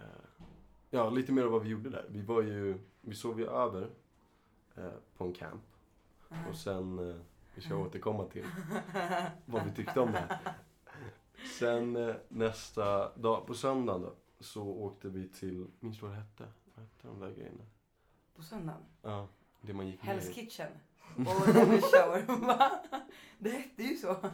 Ja, 0.91 1.11
lite 1.11 1.33
mer 1.33 1.43
av 1.43 1.51
vad 1.53 1.63
vi 1.63 1.69
gjorde 1.69 1.91
där. 1.91 2.07
Vi 2.09 2.23
var 2.23 2.43
ju, 2.43 2.79
vi 3.01 3.15
sov 3.15 3.41
ju 3.41 3.47
över 3.47 3.91
eh, 4.77 4.91
på 5.17 5.25
en 5.25 5.33
camp. 5.33 5.63
Mhm. 6.29 6.47
Och 6.47 6.57
sen, 6.57 7.11
eh, 7.11 7.17
vi 7.55 7.63
ska 7.63 7.77
återkomma 7.77 8.25
till 8.25 8.45
vad 9.47 9.65
vi 9.65 9.73
tyckte 9.73 10.01
om 10.01 10.13
det 10.13 10.19
här. 10.19 10.39
Sen 11.59 11.97
eh, 11.97 12.15
nästa 12.29 13.15
dag, 13.17 13.47
på 13.47 13.55
söndagen 13.55 14.03
då, 14.03 14.15
så 14.41 14.63
åkte 14.67 15.09
vi 15.09 15.29
till, 15.29 15.67
minns 15.81 15.97
du 15.99 16.03
vad 16.07 16.11
det 16.11 16.17
hette? 16.21 16.49
Vad 16.75 16.85
hette 16.85 17.09
de 17.09 17.21
där 17.21 17.31
grejerna? 17.31 17.65
På 18.35 18.43
söndagen? 18.43 18.83
Ja, 19.03 19.29
det 19.61 19.73
man 19.75 19.87
gick 19.87 20.01
Hell's. 20.01 20.33
Kitchen. 20.33 20.73
Och 21.17 21.55
Devil 21.55 21.83
Shower. 21.83 22.47
Va? 22.47 22.71
Det 23.39 23.51
hette 23.51 23.83
ju 23.83 23.97
så. 23.97 24.17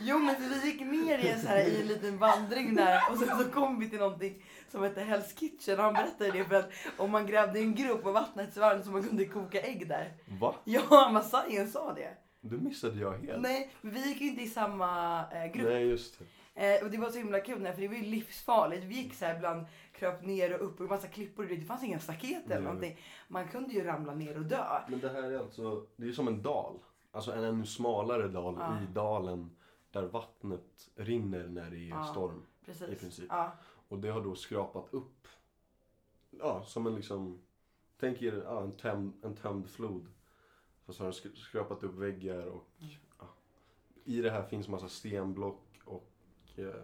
Jo 0.00 0.18
men 0.18 0.34
vi 0.38 0.70
gick 0.70 0.80
ner 0.80 1.18
i 1.18 1.28
en, 1.28 1.40
så 1.40 1.48
här, 1.48 1.64
i 1.64 1.80
en 1.80 1.86
liten 1.86 2.18
vandring 2.18 2.74
där 2.74 3.00
och 3.10 3.18
sen 3.18 3.38
så 3.38 3.44
kom 3.44 3.80
vi 3.80 3.90
till 3.90 3.98
någonting 3.98 4.44
som 4.68 4.82
hette 4.82 5.00
Hell's 5.00 5.38
Kitchen 5.38 5.78
och 5.78 5.84
han 5.84 5.94
berättade 5.94 6.30
det 6.30 6.44
för 6.44 6.54
att 6.54 6.70
om 6.96 7.10
man 7.10 7.26
grävde 7.26 7.58
en 7.58 7.74
grop 7.74 8.02
på 8.02 8.12
vattnets 8.12 8.56
varm 8.56 8.82
så 8.82 8.90
man 8.90 9.02
kunde 9.02 9.24
koka 9.24 9.60
ägg 9.60 9.88
där. 9.88 10.12
Va? 10.40 10.54
Ja, 10.64 11.10
Massajen 11.12 11.70
sa 11.70 11.94
det. 11.94 12.16
Det 12.40 12.56
missade 12.56 13.00
jag 13.00 13.12
helt. 13.12 13.42
Nej, 13.42 13.70
men 13.80 13.94
vi 13.94 14.08
gick 14.08 14.20
ju 14.20 14.28
inte 14.28 14.42
i 14.42 14.48
samma 14.48 15.20
eh, 15.32 15.52
grupp. 15.52 15.68
Nej, 15.68 15.88
just 15.88 16.18
det. 16.18 16.24
Eh, 16.54 16.84
och 16.84 16.90
det 16.90 16.98
var 16.98 17.10
så 17.10 17.18
himla 17.18 17.40
kul 17.40 17.72
för 17.74 17.80
det 17.80 17.88
var 17.88 17.94
ju 17.94 18.02
livsfarligt. 18.02 18.84
Vi 18.84 18.94
gick 18.94 19.14
så 19.14 19.24
här 19.24 19.36
ibland, 19.36 19.66
kröp 20.00 20.22
ner 20.24 20.54
och 20.60 20.66
upp 20.66 20.80
och 20.80 20.86
massa 20.88 21.08
klippor. 21.08 21.44
Det 21.44 21.60
fanns 21.60 21.82
inga 21.84 22.00
staket 22.00 22.44
eller 22.50 22.60
någonting. 22.60 22.98
Man 23.28 23.48
kunde 23.48 23.74
ju 23.74 23.84
ramla 23.84 24.14
ner 24.14 24.36
och 24.38 24.44
dö. 24.44 24.80
Men 24.88 25.00
det 25.00 25.08
här 25.08 25.22
är 25.22 25.38
alltså, 25.38 25.86
det 25.96 26.08
är 26.08 26.12
som 26.12 26.28
en 26.28 26.42
dal. 26.42 26.78
Alltså 27.12 27.32
en 27.32 27.44
ännu 27.44 27.66
smalare 27.66 28.28
dal 28.28 28.56
Ja. 28.60 28.82
i 28.82 28.86
dalen 28.92 29.50
där 29.90 30.02
vattnet 30.02 30.90
rinner 30.96 31.46
när 31.48 31.70
det 31.70 31.76
är 31.76 31.88
Ja. 31.88 32.04
storm. 32.04 32.42
Precis. 32.64 32.88
I 32.88 32.94
princip. 32.94 33.26
Ja. 33.28 33.52
Och 33.88 33.98
det 33.98 34.08
har 34.08 34.20
då 34.24 34.34
skrapat 34.34 34.94
upp, 34.94 35.28
ja 36.30 36.62
som 36.64 36.86
en 36.86 36.94
liksom, 36.94 37.40
tänk 38.00 38.22
er 38.22 38.42
ja, 38.44 38.62
en, 38.62 38.72
tömd, 38.72 39.12
en 39.24 39.36
tömd 39.36 39.70
flod. 39.70 40.06
Fast 40.86 40.98
har 40.98 41.06
den 41.06 41.12
sk- 41.12 41.36
skrapat 41.36 41.82
upp 41.82 41.94
väggar 41.94 42.46
och 42.46 42.66
Mm. 42.80 42.92
i 44.04 44.22
det 44.22 44.30
här 44.30 44.42
finns 44.42 44.68
massa 44.68 44.88
stenblock 44.88 45.62
och 45.84 46.10
eh, 46.56 46.82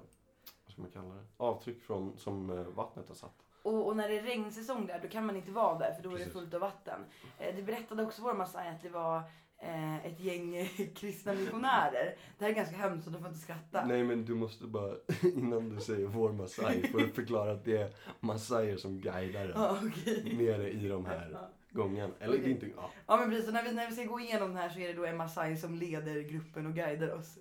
ska 0.76 0.83
man 0.83 0.90
kalla 0.90 1.14
det? 1.14 1.25
Avtryck 1.37 1.83
från, 1.83 2.16
som 2.18 2.50
eh, 2.50 2.56
vattnet 2.64 3.09
har 3.09 3.14
satt. 3.14 3.35
Och, 3.62 3.87
och 3.87 3.97
när 3.97 4.09
det 4.09 4.18
är 4.18 4.23
regnsäsong 4.23 4.87
där 4.87 5.00
då 5.02 5.09
kan 5.09 5.26
man 5.26 5.37
inte 5.37 5.50
vara 5.50 5.78
där 5.78 5.92
för 5.95 6.02
då 6.02 6.09
är 6.09 6.12
det 6.12 6.18
Precis. 6.18 6.33
fullt 6.33 6.54
av 6.54 6.61
vatten. 6.61 7.00
Eh, 7.38 7.56
det 7.56 7.62
berättade 7.62 8.02
också 8.02 8.23
vår 8.23 8.35
Masai 8.35 8.68
att 8.68 8.83
det 8.83 8.88
var 8.88 9.23
eh, 9.59 10.06
ett 10.06 10.21
gäng 10.21 10.66
kristna 10.97 11.33
missionärer. 11.35 12.14
Det 12.38 12.45
här 12.45 12.52
är 12.52 12.56
ganska 12.56 12.76
hemskt 12.76 13.04
så 13.04 13.11
du 13.11 13.18
får 13.18 13.28
inte 13.28 13.40
skratta. 13.40 13.85
Nej 13.85 14.04
men 14.04 14.25
du 14.25 14.35
måste 14.35 14.64
bara, 14.66 14.95
innan 15.37 15.68
du 15.68 15.80
säger 15.80 16.06
vår 16.06 16.33
Masai, 16.33 16.88
får 16.88 16.99
du 16.99 17.09
förklara 17.09 17.52
att 17.52 17.64
det 17.64 17.76
är 17.76 17.90
Masaier 18.21 18.76
som 18.76 19.00
guidar 19.00 19.45
en 19.45 19.52
Ja, 19.54 19.78
okej. 19.87 20.35
nere 20.38 20.71
i 20.71 20.88
de 20.88 21.06
här 21.06 21.30
Ja. 21.33 21.49
gångarna. 21.71 22.14
Eller 22.21 22.38
Okej. 22.38 22.50
inte, 22.50 22.66
ja. 22.76 22.90
Ja 23.06 23.16
men 23.16 23.30
precis, 23.30 23.52
när 23.52 23.62
vi, 23.62 23.73
när 23.73 23.90
vi 23.90 23.97
ska 23.97 24.04
gå 24.04 24.21
igenom 24.21 24.54
det 24.54 24.61
här 24.61 24.68
så 24.68 24.78
är 24.80 24.87
det 24.88 24.95
då 24.95 25.06
en 25.06 25.16
Masai 25.16 25.56
som 25.56 25.75
leder 25.75 26.21
gruppen 26.21 26.66
och 26.66 26.75
guidar 26.75 27.14
oss. 27.14 27.38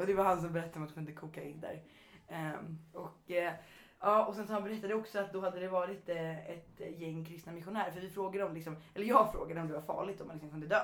Och 0.00 0.06
det 0.06 0.14
var 0.14 0.24
han 0.24 0.40
som 0.40 0.52
berättade 0.52 0.76
om 0.76 0.82
att 0.82 0.96
man 0.96 1.04
kunde 1.06 1.12
koka 1.20 1.42
ägg 1.42 1.60
där. 1.60 1.82
Ehm, 2.28 2.78
och, 2.92 3.30
eh, 3.30 3.52
ja, 4.00 4.26
och 4.26 4.34
sen 4.34 4.46
så 4.46 4.52
han 4.52 4.64
berättade 4.64 4.94
också 4.94 5.18
att 5.18 5.32
då 5.32 5.40
hade 5.40 5.60
det 5.60 5.68
varit 5.68 6.08
ett 6.08 6.80
gäng 6.98 7.24
kristna 7.24 7.52
missionärer. 7.52 7.90
För 7.90 8.00
vi 8.00 8.10
frågade 8.10 8.44
om, 8.44 8.54
liksom, 8.54 8.76
eller 8.94 9.06
jag 9.06 9.32
frågade 9.32 9.60
om 9.60 9.68
det 9.68 9.74
var 9.74 9.82
farligt 9.82 10.20
om 10.20 10.26
man 10.26 10.36
liksom 10.36 10.50
kunde 10.50 10.66
dö. 10.66 10.82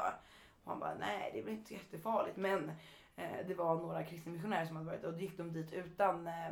Och 0.65 0.71
han 0.71 0.81
bara, 0.81 0.95
nej 0.95 1.31
det 1.33 1.39
är 1.39 1.45
väl 1.45 1.55
inte 1.55 1.69
så 1.69 1.75
jättefarligt. 1.75 2.37
Men 2.37 2.71
eh, 3.17 3.47
det 3.47 3.55
var 3.55 3.77
några 3.77 4.05
kristna 4.05 4.33
missionärer 4.33 4.67
som 4.67 4.77
hade 4.77 4.89
varit 4.89 5.05
och 5.05 5.13
då 5.13 5.19
gick 5.19 5.37
de 5.37 5.53
dit 5.53 5.73
utan 5.73 6.27
eh, 6.27 6.49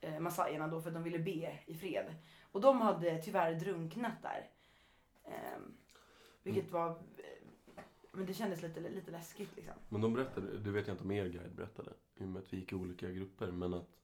eh, 0.00 0.20
massajerna 0.20 0.68
då 0.68 0.80
för 0.80 0.88
att 0.88 0.94
de 0.94 1.02
ville 1.02 1.18
be 1.18 1.58
i 1.66 1.74
fred. 1.74 2.14
Och 2.52 2.60
de 2.60 2.80
hade 2.80 3.22
tyvärr 3.22 3.54
drunknat 3.54 4.22
där. 4.22 4.48
Ehm, 5.24 5.74
vilket 6.42 6.70
var, 6.72 6.88
eh, 6.88 7.82
men 8.12 8.26
det 8.26 8.34
kändes 8.34 8.62
lite, 8.62 8.80
lite 8.80 9.10
läskigt 9.10 9.56
liksom. 9.56 9.74
Men 9.88 10.00
de 10.00 10.14
berättade, 10.14 10.58
det 10.58 10.70
vet 10.70 10.86
jag 10.86 10.94
inte 10.94 11.04
om 11.04 11.10
er 11.10 11.28
guide 11.28 11.54
berättade, 11.54 11.92
i 12.16 12.24
och 12.24 12.28
med 12.28 12.42
att 12.42 12.52
vi 12.52 12.56
gick 12.56 12.72
i 12.72 12.74
olika 12.74 13.10
grupper, 13.10 13.46
men 13.46 13.74
att 13.74 13.99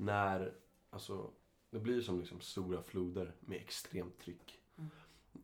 när, 0.00 0.54
alltså, 0.90 1.30
det 1.70 1.78
blir 1.78 2.00
som 2.00 2.18
liksom 2.20 2.40
stora 2.40 2.82
floder 2.82 3.32
med 3.40 3.56
extremt 3.58 4.18
tryck. 4.18 4.60
Mm. 4.76 4.90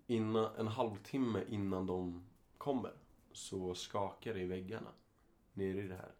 Innan, 0.06 0.54
en 0.56 0.66
halvtimme 0.66 1.44
innan 1.48 1.86
de 1.86 2.26
kommer 2.58 2.92
så 3.32 3.74
skakar 3.74 4.34
det 4.34 4.40
i 4.40 4.46
väggarna 4.46 4.90
nere 5.52 5.82
i 5.82 5.88
det 5.88 5.94
här. 5.94 6.14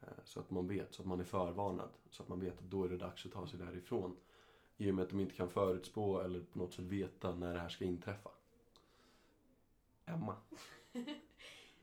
Eh, 0.00 0.24
Så 0.24 0.40
att 0.40 0.50
man 0.50 0.68
vet, 0.68 0.94
så 0.94 1.02
att 1.02 1.08
man 1.08 1.20
är 1.20 1.24
förvarnad. 1.24 1.90
Så 2.10 2.22
att 2.22 2.28
man 2.28 2.40
vet 2.40 2.58
att 2.58 2.70
då 2.70 2.84
är 2.84 2.88
det 2.88 2.96
dags 2.96 3.26
att 3.26 3.32
ta 3.32 3.46
sig 3.46 3.58
därifrån. 3.58 4.16
I 4.76 4.90
och 4.90 4.94
med 4.94 5.02
att 5.02 5.10
de 5.10 5.20
inte 5.20 5.34
kan 5.34 5.50
förutspå 5.50 6.20
eller 6.20 6.40
på 6.40 6.58
något 6.58 6.72
sätt 6.72 6.84
veta 6.84 7.34
när 7.34 7.54
det 7.54 7.60
här 7.60 7.68
ska 7.68 7.84
inträffa. 7.84 8.30
Emma. 10.06 10.36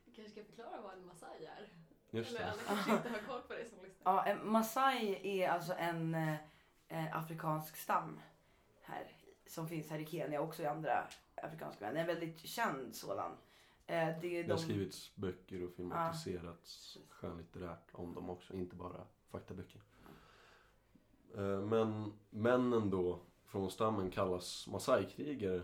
Du 0.04 0.12
kanske 0.14 0.30
ska 0.30 0.44
förklara 0.44 0.80
vad 0.82 0.94
en 0.94 1.06
massaj 1.06 1.44
är? 1.44 1.68
Just 2.14 2.30
Eller 2.30 2.40
det. 2.40 2.52
alla 2.52 2.62
kanske 2.66 2.92
inte 2.92 3.08
har 3.08 3.18
koll 3.18 3.40
på 3.42 3.52
det 3.54 3.68
som 3.68 3.78
lyssnar. 3.82 4.12
Ja, 4.12 4.24
en 4.24 4.50
Masai 4.50 5.20
är 5.40 5.48
alltså 5.48 5.74
en 5.78 6.14
eh, 6.14 6.34
eh, 6.88 7.16
afrikansk 7.16 7.76
stam 7.76 8.20
här 8.82 9.12
som 9.46 9.68
finns 9.68 9.90
här 9.90 9.98
i 9.98 10.06
Kenya 10.06 10.40
och 10.40 10.48
också 10.48 10.62
i 10.62 10.66
andra 10.66 11.04
afrikanska 11.34 11.84
länder. 11.84 12.00
En 12.00 12.06
väldigt 12.06 12.38
känd 12.38 12.94
sådan. 12.94 13.30
Eh, 13.86 14.08
det 14.20 14.26
är 14.26 14.44
Det 14.44 14.50
har 14.52 14.58
de, 14.58 14.58
skrivits 14.58 15.16
böcker 15.16 15.64
och 15.64 15.72
filmatiserats 15.72 16.98
skönlitterärt 17.08 17.88
om 17.92 18.14
dem 18.14 18.30
också, 18.30 18.54
inte 18.54 18.76
bara 18.76 19.06
faktaböcker. 19.30 19.80
Eh, 21.36 21.60
Men 21.60 22.12
männen 22.30 22.90
då 22.90 23.20
från 23.46 23.70
stammen 23.70 24.10
kallas 24.10 24.66
Masai-krigare. 24.68 25.62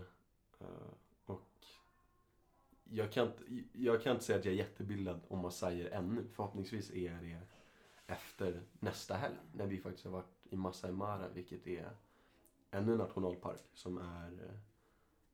Eh, 2.91 2.97
jag 2.97 3.11
kan, 3.11 3.27
inte, 3.27 3.43
jag 3.73 4.03
kan 4.03 4.11
inte 4.11 4.25
säga 4.25 4.39
att 4.39 4.45
jag 4.45 4.53
är 4.53 4.57
jättebildad 4.57 5.19
om 5.27 5.39
Masaier 5.39 5.89
ännu. 5.91 6.27
Förhoppningsvis 6.35 6.91
är 6.91 7.11
jag 7.11 7.23
det 7.23 7.39
efter 8.07 8.61
nästa 8.79 9.15
helg. 9.15 9.35
När 9.53 9.65
vi 9.67 9.77
faktiskt 9.77 10.05
har 10.05 10.11
varit 10.11 10.45
i 10.49 10.55
Masai 10.55 10.91
Mara, 10.91 11.29
vilket 11.29 11.67
är 11.67 11.89
ännu 12.71 12.91
en 12.91 12.97
nationalpark 12.97 13.61
som 13.73 13.97
är, 13.97 14.31
eh, 14.31 14.59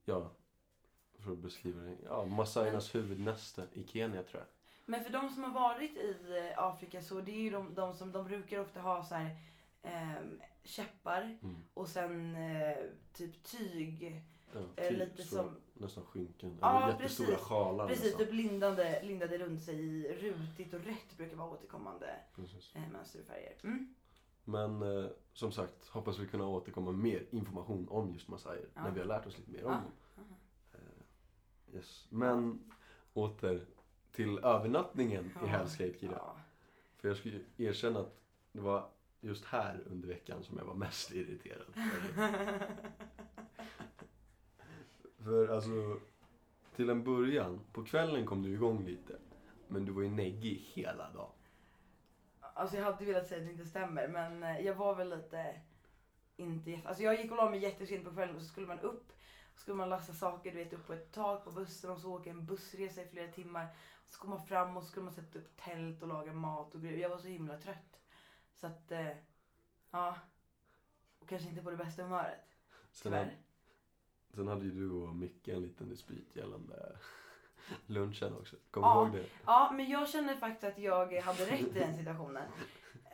ja, 0.06 0.32
för 1.20 1.32
att 1.32 1.38
beskriva 1.38 1.82
det, 1.82 1.98
ja, 2.04 2.26
Masaiernas 2.26 2.96
huvudnäste 2.96 3.68
i 3.74 3.88
Kenya 3.88 4.24
tror 4.24 4.42
jag. 4.42 4.48
Men 4.86 5.04
för 5.04 5.12
de 5.12 5.30
som 5.30 5.44
har 5.44 5.54
varit 5.54 5.98
i 5.98 6.16
eh, 6.38 6.64
Afrika 6.64 7.02
så 7.02 7.22
det 7.22 7.32
är 7.32 7.42
ju 7.42 7.50
de, 7.50 7.74
de 7.76 7.94
som 7.94 8.12
de 8.12 8.26
brukar 8.26 8.60
ofta 8.60 8.82
ha 8.82 9.04
så 9.04 9.16
här 9.16 9.38
ehm, 9.82 10.42
käppar 10.64 11.22
Mm. 11.42 11.64
och 11.74 11.88
sen 11.88 12.36
eh, 12.36 12.78
typ 13.14 13.44
tyg. 13.44 14.22
Ja, 14.56 14.84
Eh, 14.84 14.90
typ 14.90 14.98
lite 15.00 15.24
så, 15.24 15.36
som- 15.36 15.56
Nästan 15.78 16.04
skynken. 16.06 16.58
Ja, 16.62 16.78
Eller 16.84 16.94
jättestora 16.94 17.28
precis. 17.28 17.46
sjalar. 17.46 17.88
Precis, 17.88 18.04
nästan. 18.06 18.20
typ 18.26 18.34
lindade, 18.34 19.02
lindade 19.04 19.38
runt 19.38 19.64
sig 19.64 19.76
i 19.76 20.14
rutigt 20.22 20.74
och 20.74 20.80
rött 20.82 21.18
brukar 21.18 21.36
vara 21.38 21.50
återkommande 21.50 22.16
Precis. 22.36 22.76
eh, 22.76 22.82
mönsterfärger. 22.92 23.54
Mm. 23.64 23.96
Men 24.44 24.82
eh, 24.82 25.10
som 25.34 25.52
sagt, 25.52 25.88
hoppas 25.88 26.20
vi 26.20 26.28
kunna 26.28 26.48
återkomma 26.48 26.92
med 26.92 27.00
mer 27.00 27.26
information 27.32 27.88
om 27.90 28.14
just 28.14 28.28
massajer. 28.28 28.68
Ja. 28.74 28.84
När 28.84 28.92
vi 28.92 29.00
har 29.00 29.08
lärt 29.08 29.26
oss 29.26 29.38
lite 29.38 29.52
mer 29.52 29.66
om 29.66 29.72
Ja. 29.72 29.78
dem. 29.78 30.26
Eh, 30.74 31.76
yes. 31.76 32.06
Men 32.10 32.60
åter 33.14 33.66
till 34.12 34.38
övernattningen 34.40 35.26
i 35.26 35.46
Hell's 35.48 35.78
Gate 35.88 36.00
Kira. 36.00 36.22
För 36.98 37.08
jag 37.08 37.18
skulle 37.18 37.40
erkänna 37.58 38.00
att 38.00 38.16
det 38.52 38.62
var 38.62 38.90
just 39.22 39.46
här 39.46 39.84
under 39.86 40.08
veckan 40.08 40.44
som 40.44 40.58
jag 40.58 40.66
var 40.66 40.76
mest 40.76 41.12
irriterad. 41.12 41.66
För 45.25 45.48
alltså, 45.48 46.00
till 46.75 46.89
en 46.89 47.03
början, 47.03 47.60
på 47.72 47.84
kvällen 47.84 48.25
kom 48.25 48.44
du 48.44 48.53
igång 48.53 48.86
lite. 48.86 49.15
Men 49.67 49.86
du 49.86 49.91
var 49.91 50.01
ju 50.01 50.10
neggig 50.10 50.72
hela 50.74 51.12
dagen. 51.12 51.32
Alltså 52.39 52.77
jag 52.77 52.84
hade 52.84 53.05
velat 53.05 53.27
säga 53.27 53.41
att 53.41 53.48
det 53.48 53.51
inte 53.51 53.65
stämmer 53.65 54.08
men 54.08 54.44
eh, 54.44 54.60
jag 54.60 54.75
var 54.75 54.96
väl 54.96 55.10
lite 55.10 55.62
inte 56.36 56.72
jätte... 56.72 56.88
Alltså 56.88 57.03
jag 57.03 57.22
gick 57.22 57.32
och 57.32 57.38
la 57.38 57.50
mig 57.50 57.60
jättesent 57.60 58.03
på 58.03 58.12
kvällen 58.12 58.36
och 58.36 58.41
så 58.41 58.48
skulle 58.48 58.67
man 58.67 58.79
upp. 58.79 59.13
Så 59.55 59.62
skulle 59.62 59.77
man 59.77 59.89
lasta 59.89 60.13
saker 60.13 60.51
du 60.51 60.58
vet 60.58 60.74
upp 60.74 60.88
på 60.88 60.94
ett 60.94 61.12
tak 61.12 61.44
på 61.44 61.51
bussen 61.51 61.91
och 61.91 62.00
så 62.00 62.13
åka 62.13 62.29
en 62.29 62.46
bussresa 62.46 63.01
i 63.01 63.08
flera 63.08 63.32
timmar. 63.32 63.67
Så 64.05 64.20
kom 64.20 64.29
man 64.29 64.46
fram 64.46 64.77
och 64.77 64.84
så 64.84 64.89
skulle 64.89 65.05
man 65.05 65.13
sätta 65.13 65.39
upp 65.39 65.58
tält 65.58 66.01
och 66.01 66.08
laga 66.08 66.34
mat 66.34 66.75
och 66.75 66.82
grejer. 66.82 66.98
Jag 66.98 67.10
var 67.10 67.17
så 67.17 67.27
himla 67.27 67.58
trött. 67.58 68.00
Så 68.53 68.67
att, 68.67 68.91
eh, 68.91 69.17
ja. 69.91 70.15
Och 71.20 71.29
kanske 71.29 71.50
inte 71.50 71.62
på 71.62 71.72
det 71.72 71.77
bästa 71.77 72.03
humöret. 72.03 72.55
Tyvärr. 73.03 73.25
sen 73.25 73.45
hade 74.44 74.65
ju 74.65 74.72
du 74.72 74.92
och 74.92 75.15
Micke 75.15 75.48
en 75.48 75.62
liten 75.62 75.89
dispyt 75.89 76.36
gällande 76.36 76.96
lunchen 77.86 78.36
också. 78.39 78.56
Kommer 78.72 78.88
Ja. 78.88 78.94
du 79.12 79.18
ihåg 79.18 79.25
det? 79.25 79.30
Ja, 79.46 79.72
men 79.74 79.89
jag 79.89 80.10
känner 80.10 80.36
faktiskt 80.36 80.63
att 80.63 80.80
jag 80.84 81.13
hade 81.22 81.46
rätt 81.46 81.62
i 81.75 81.80
den 81.80 81.98
situationen. 81.98 82.44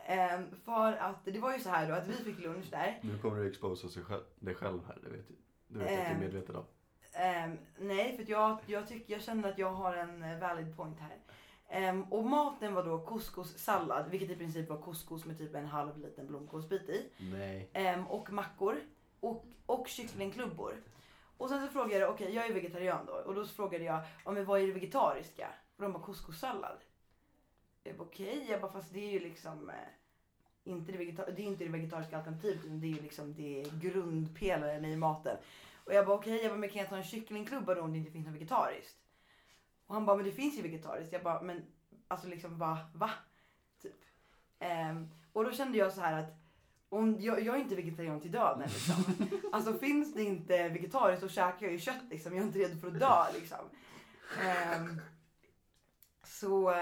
Ehm, 0.06 0.44
för 0.64 0.92
att 0.92 1.24
det 1.24 1.38
var 1.40 1.52
ju 1.54 1.60
så 1.60 1.68
här 1.68 1.88
då 1.88 1.94
att 1.94 2.08
vi 2.08 2.12
fick 2.12 2.38
lunch 2.38 2.70
där. 2.70 2.98
Nu 3.02 3.18
kommer 3.18 3.36
du 3.40 3.48
exposa 3.48 3.88
sig 3.88 4.02
själv, 4.02 4.22
dig 4.40 4.54
själv 4.54 4.80
här, 4.86 4.98
det 5.02 5.08
vet 5.08 5.28
du. 5.28 5.34
Du 5.68 5.78
vet 5.78 5.88
att 5.88 5.94
du 5.96 6.02
är 6.02 6.14
Ehm. 6.14 6.20
medveten 6.20 6.56
om. 6.56 6.64
Ehm, 7.12 7.58
nej, 7.78 8.16
för 8.16 8.30
jag, 8.30 8.58
jag, 8.66 8.88
tycker, 8.88 9.12
jag 9.12 9.22
känner 9.22 9.48
att 9.52 9.58
jag 9.58 9.72
har 9.72 9.94
en 9.94 10.22
eh, 10.22 10.38
valid 10.38 10.76
point 10.76 10.98
här. 11.00 11.16
Ehm, 11.68 12.02
och 12.02 12.24
maten 12.24 12.74
var 12.74 12.84
då 12.84 12.98
couscous-sallad, 13.06 14.10
vilket 14.10 14.30
i 14.30 14.36
princip 14.36 14.68
var 14.68 14.82
couscous 14.82 15.24
med 15.24 15.38
typ 15.38 15.54
en 15.54 15.66
halv 15.66 15.98
liten 15.98 16.26
blomkålsbit 16.26 16.88
i. 16.88 17.10
Nej. 17.18 17.70
Ehm, 17.72 18.06
och 18.06 18.32
mackor. 18.32 18.76
Och, 19.20 19.44
och 19.66 19.88
kycklingklubbor. 19.88 20.74
Och 21.36 21.48
sen 21.48 21.66
så 21.66 21.72
frågade 21.72 21.98
jag, 21.98 22.10
okej 22.10 22.34
jag 22.34 22.46
är 22.46 22.54
vegetarian 22.54 23.06
då. 23.06 23.12
Och 23.12 23.34
då 23.34 23.44
så 23.46 23.54
frågade 23.54 23.84
jag, 23.84 24.00
ja, 24.24 24.30
men 24.30 24.44
vad 24.44 24.60
är 24.60 24.66
det 24.66 24.72
vegetariska? 24.72 25.48
Och 25.76 25.82
de 25.82 25.92
bara 25.92 26.02
couscoussallad. 26.02 26.78
Jag 27.84 27.96
bara 27.96 28.04
okej, 28.04 28.46
jag 28.50 28.60
bara 28.60 28.72
fast 28.72 28.92
det 28.92 29.08
är 29.08 29.12
ju 29.12 29.20
liksom 29.20 29.70
eh, 29.70 29.74
inte 30.64 30.92
det, 30.92 30.98
vegeta- 30.98 31.30
det 31.30 31.42
är 31.42 31.46
inte 31.46 31.64
det 31.64 31.70
vegetariska 31.70 32.16
alternativet 32.16 32.64
utan 32.64 32.80
det 32.80 32.86
är 32.86 32.94
ju 32.96 33.02
liksom 33.02 33.34
det 33.34 33.64
grundpelaren 33.80 34.84
i 34.84 34.96
maten. 34.96 35.36
Och 35.84 35.94
jag 35.94 36.06
bara 36.06 36.16
okej, 36.16 36.42
jag 36.42 36.50
bara, 36.50 36.58
men 36.58 36.70
kan 36.70 36.78
jag 36.80 36.88
ta 36.88 36.96
en 36.96 37.04
kycklingklubba 37.04 37.74
då 37.74 37.82
om 37.82 37.92
det 37.92 37.98
inte 37.98 38.10
finns 38.10 38.26
något 38.26 38.34
vegetariskt? 38.34 38.96
Och 39.86 39.94
han 39.94 40.06
bara, 40.06 40.16
men 40.16 40.24
det 40.26 40.32
finns 40.32 40.58
ju 40.58 40.62
vegetariskt. 40.62 41.12
Jag 41.12 41.22
bara, 41.22 41.42
men 41.42 41.62
alltså 42.08 42.28
liksom 42.28 42.58
va? 42.58 42.78
Va? 42.94 43.10
Typ. 43.82 44.04
Ehm, 44.58 45.08
och 45.32 45.44
då 45.44 45.52
kände 45.52 45.78
jag 45.78 45.92
så 45.92 46.00
här 46.00 46.18
att 46.22 46.41
om, 46.92 47.16
jag, 47.20 47.42
jag 47.42 47.56
är 47.56 47.60
inte 47.60 47.74
vegetarian 47.74 48.20
till 48.20 48.30
döden 48.32 48.68
liksom. 48.68 49.04
Alltså 49.52 49.74
finns 49.74 50.14
det 50.14 50.22
inte 50.22 50.68
vegetariskt 50.68 51.22
så 51.22 51.28
käkar 51.28 51.66
jag 51.66 51.72
ju 51.72 51.78
kött 51.78 52.02
liksom. 52.10 52.32
Jag 52.34 52.42
är 52.42 52.46
inte 52.46 52.58
redo 52.58 52.80
för 52.80 52.88
att 52.88 52.98
dö 53.00 53.24
liksom. 53.40 53.58
Ehm, 54.44 55.00
så 56.24 56.74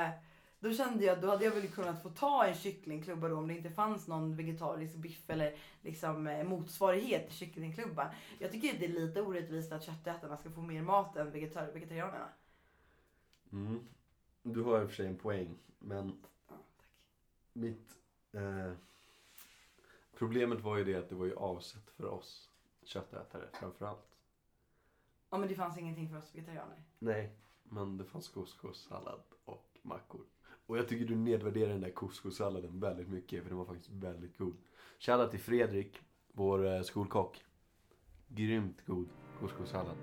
då 0.61 0.73
kände 0.73 1.05
jag, 1.05 1.21
då 1.21 1.29
hade 1.29 1.45
jag 1.45 1.53
väl 1.53 1.69
kunnat 1.69 2.03
få 2.03 2.11
ta 2.11 2.47
en 2.47 2.55
kycklingklubba 2.55 3.29
då 3.29 3.37
om 3.37 3.49
det 3.49 3.55
inte 3.55 3.71
fanns 3.71 4.09
någon 4.09 4.37
vegetarisk 4.37 4.95
biff 4.97 5.31
eller 5.31 5.55
liksom 5.83 6.27
eh, 6.27 6.45
motsvarighet 6.45 7.29
till 7.29 7.37
kycklingklubban. 7.37 8.07
Jag 8.39 8.53
tycker 8.53 8.73
att 8.75 8.81
det 8.81 8.85
är 8.87 8.89
lite 8.89 9.23
orättvist 9.23 9.73
att 9.73 9.85
köttätarna 9.85 10.37
ska 10.37 10.51
få 10.51 10.61
mer 10.63 10.83
mat 10.83 11.17
än 11.17 11.33
vegetar- 11.33 11.73
vegetarianerna. 11.73 12.29
Mm. 13.53 13.81
Du 14.43 14.63
har 14.63 14.83
i 14.83 14.85
och 14.85 14.89
för 14.89 14.97
sig 14.97 15.07
en 15.07 15.17
poäng, 15.19 15.59
men 15.79 16.07
Ja, 16.09 16.15
tack. 16.49 16.87
mitt... 17.53 17.91
Eh, 18.33 18.73
problemet 20.21 20.61
var 20.61 20.77
ju 20.77 20.85
det 20.85 20.95
att 20.95 21.09
det 21.09 21.15
var 21.15 21.27
ju 21.27 21.35
avsett 21.35 21.91
för 21.91 22.05
oss 22.05 22.51
köttätare 22.85 23.49
framförallt. 23.53 24.17
Ja 25.31 25.39
men 25.39 25.49
det 25.49 25.55
fanns 25.55 25.79
ingenting 25.79 26.09
för 26.09 26.19
oss 26.19 26.35
vegetarianer. 26.35 26.83
Nej, 26.99 27.37
men 27.63 27.97
det 27.97 28.05
fanns 28.05 28.29
couscous-sallad 28.29 29.21
och 29.45 29.79
mackor. 29.83 30.21
Och 30.67 30.79
jag 30.79 30.89
tycker 30.89 31.05
du 31.05 31.17
nedvärderar 31.17 31.69
den 31.69 31.81
där 31.81 31.91
couscous-salladen 31.91 32.81
väldigt 32.81 33.09
mycket, 33.09 33.43
för 33.43 33.49
den 33.49 33.59
var 33.59 33.65
faktiskt 33.65 33.91
väldigt 33.91 34.39
god. 34.39 34.57
Shoutout 34.99 35.31
till 35.31 35.41
Fredrik, 35.41 36.01
vår 36.33 36.67
eh, 36.67 36.83
skolkock. 36.83 37.45
Grymt 38.29 38.87
god 38.87 39.09
couscous-sallad. 39.41 39.97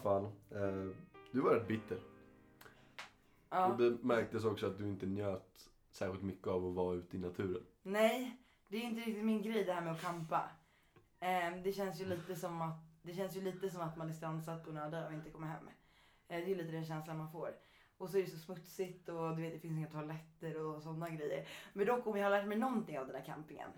Fall, 0.00 0.24
eh, 0.50 0.96
du 1.32 1.40
var 1.40 1.54
rätt 1.54 1.68
bitter. 1.68 1.98
Ja. 3.50 3.66
Och 3.66 3.78
det 3.78 3.98
märktes 4.02 4.44
också 4.44 4.66
att 4.66 4.78
du 4.78 4.88
inte 4.88 5.06
njöt 5.06 5.70
särskilt 5.90 6.22
mycket 6.22 6.46
av 6.46 6.66
att 6.66 6.74
vara 6.74 6.94
ute 6.94 7.16
i 7.16 7.20
naturen. 7.20 7.62
Nej, 7.82 8.36
det 8.68 8.76
är 8.76 8.80
inte 8.80 9.00
riktigt 9.00 9.24
min 9.24 9.42
grej 9.42 9.64
det 9.64 9.72
här 9.72 9.80
med 9.80 9.92
att 9.92 10.00
campa. 10.00 10.50
Ehm, 11.20 11.62
det 11.62 11.72
känns 11.72 12.00
ju 12.00 12.04
lite 12.04 12.36
som 12.36 12.62
att 12.62 12.78
det 13.02 13.14
känns 13.14 13.36
ju 13.36 13.40
lite 13.40 13.70
som 13.70 13.80
att 13.80 13.96
man 13.96 14.08
är 14.08 14.12
strandsatt 14.12 14.64
på 14.64 14.70
en 14.70 14.76
öde 14.76 15.06
och 15.06 15.12
inte 15.12 15.30
kommer 15.30 15.46
hem. 15.46 15.68
Eh, 16.28 16.36
det 16.36 16.44
är 16.44 16.48
ju 16.48 16.54
lite 16.54 16.72
den 16.72 16.84
känslan 16.84 17.18
man 17.18 17.32
får. 17.32 17.50
Och 17.98 18.10
så 18.10 18.18
är 18.18 18.22
det 18.22 18.30
så 18.30 18.38
smutsigt 18.38 19.08
och 19.08 19.36
du 19.36 19.42
vet 19.42 19.52
det 19.52 19.58
finns 19.58 19.76
inga 19.76 19.88
toaletter 19.88 20.66
och 20.66 20.82
sådana 20.82 21.10
grejer. 21.10 21.48
Men 21.72 21.86
dock 21.86 22.06
om 22.06 22.16
jag 22.16 22.24
har 22.24 22.30
lärt 22.30 22.48
mig 22.48 22.58
någonting 22.58 22.98
av 22.98 23.06
den 23.06 23.16
här 23.16 23.24
campingen. 23.24 23.70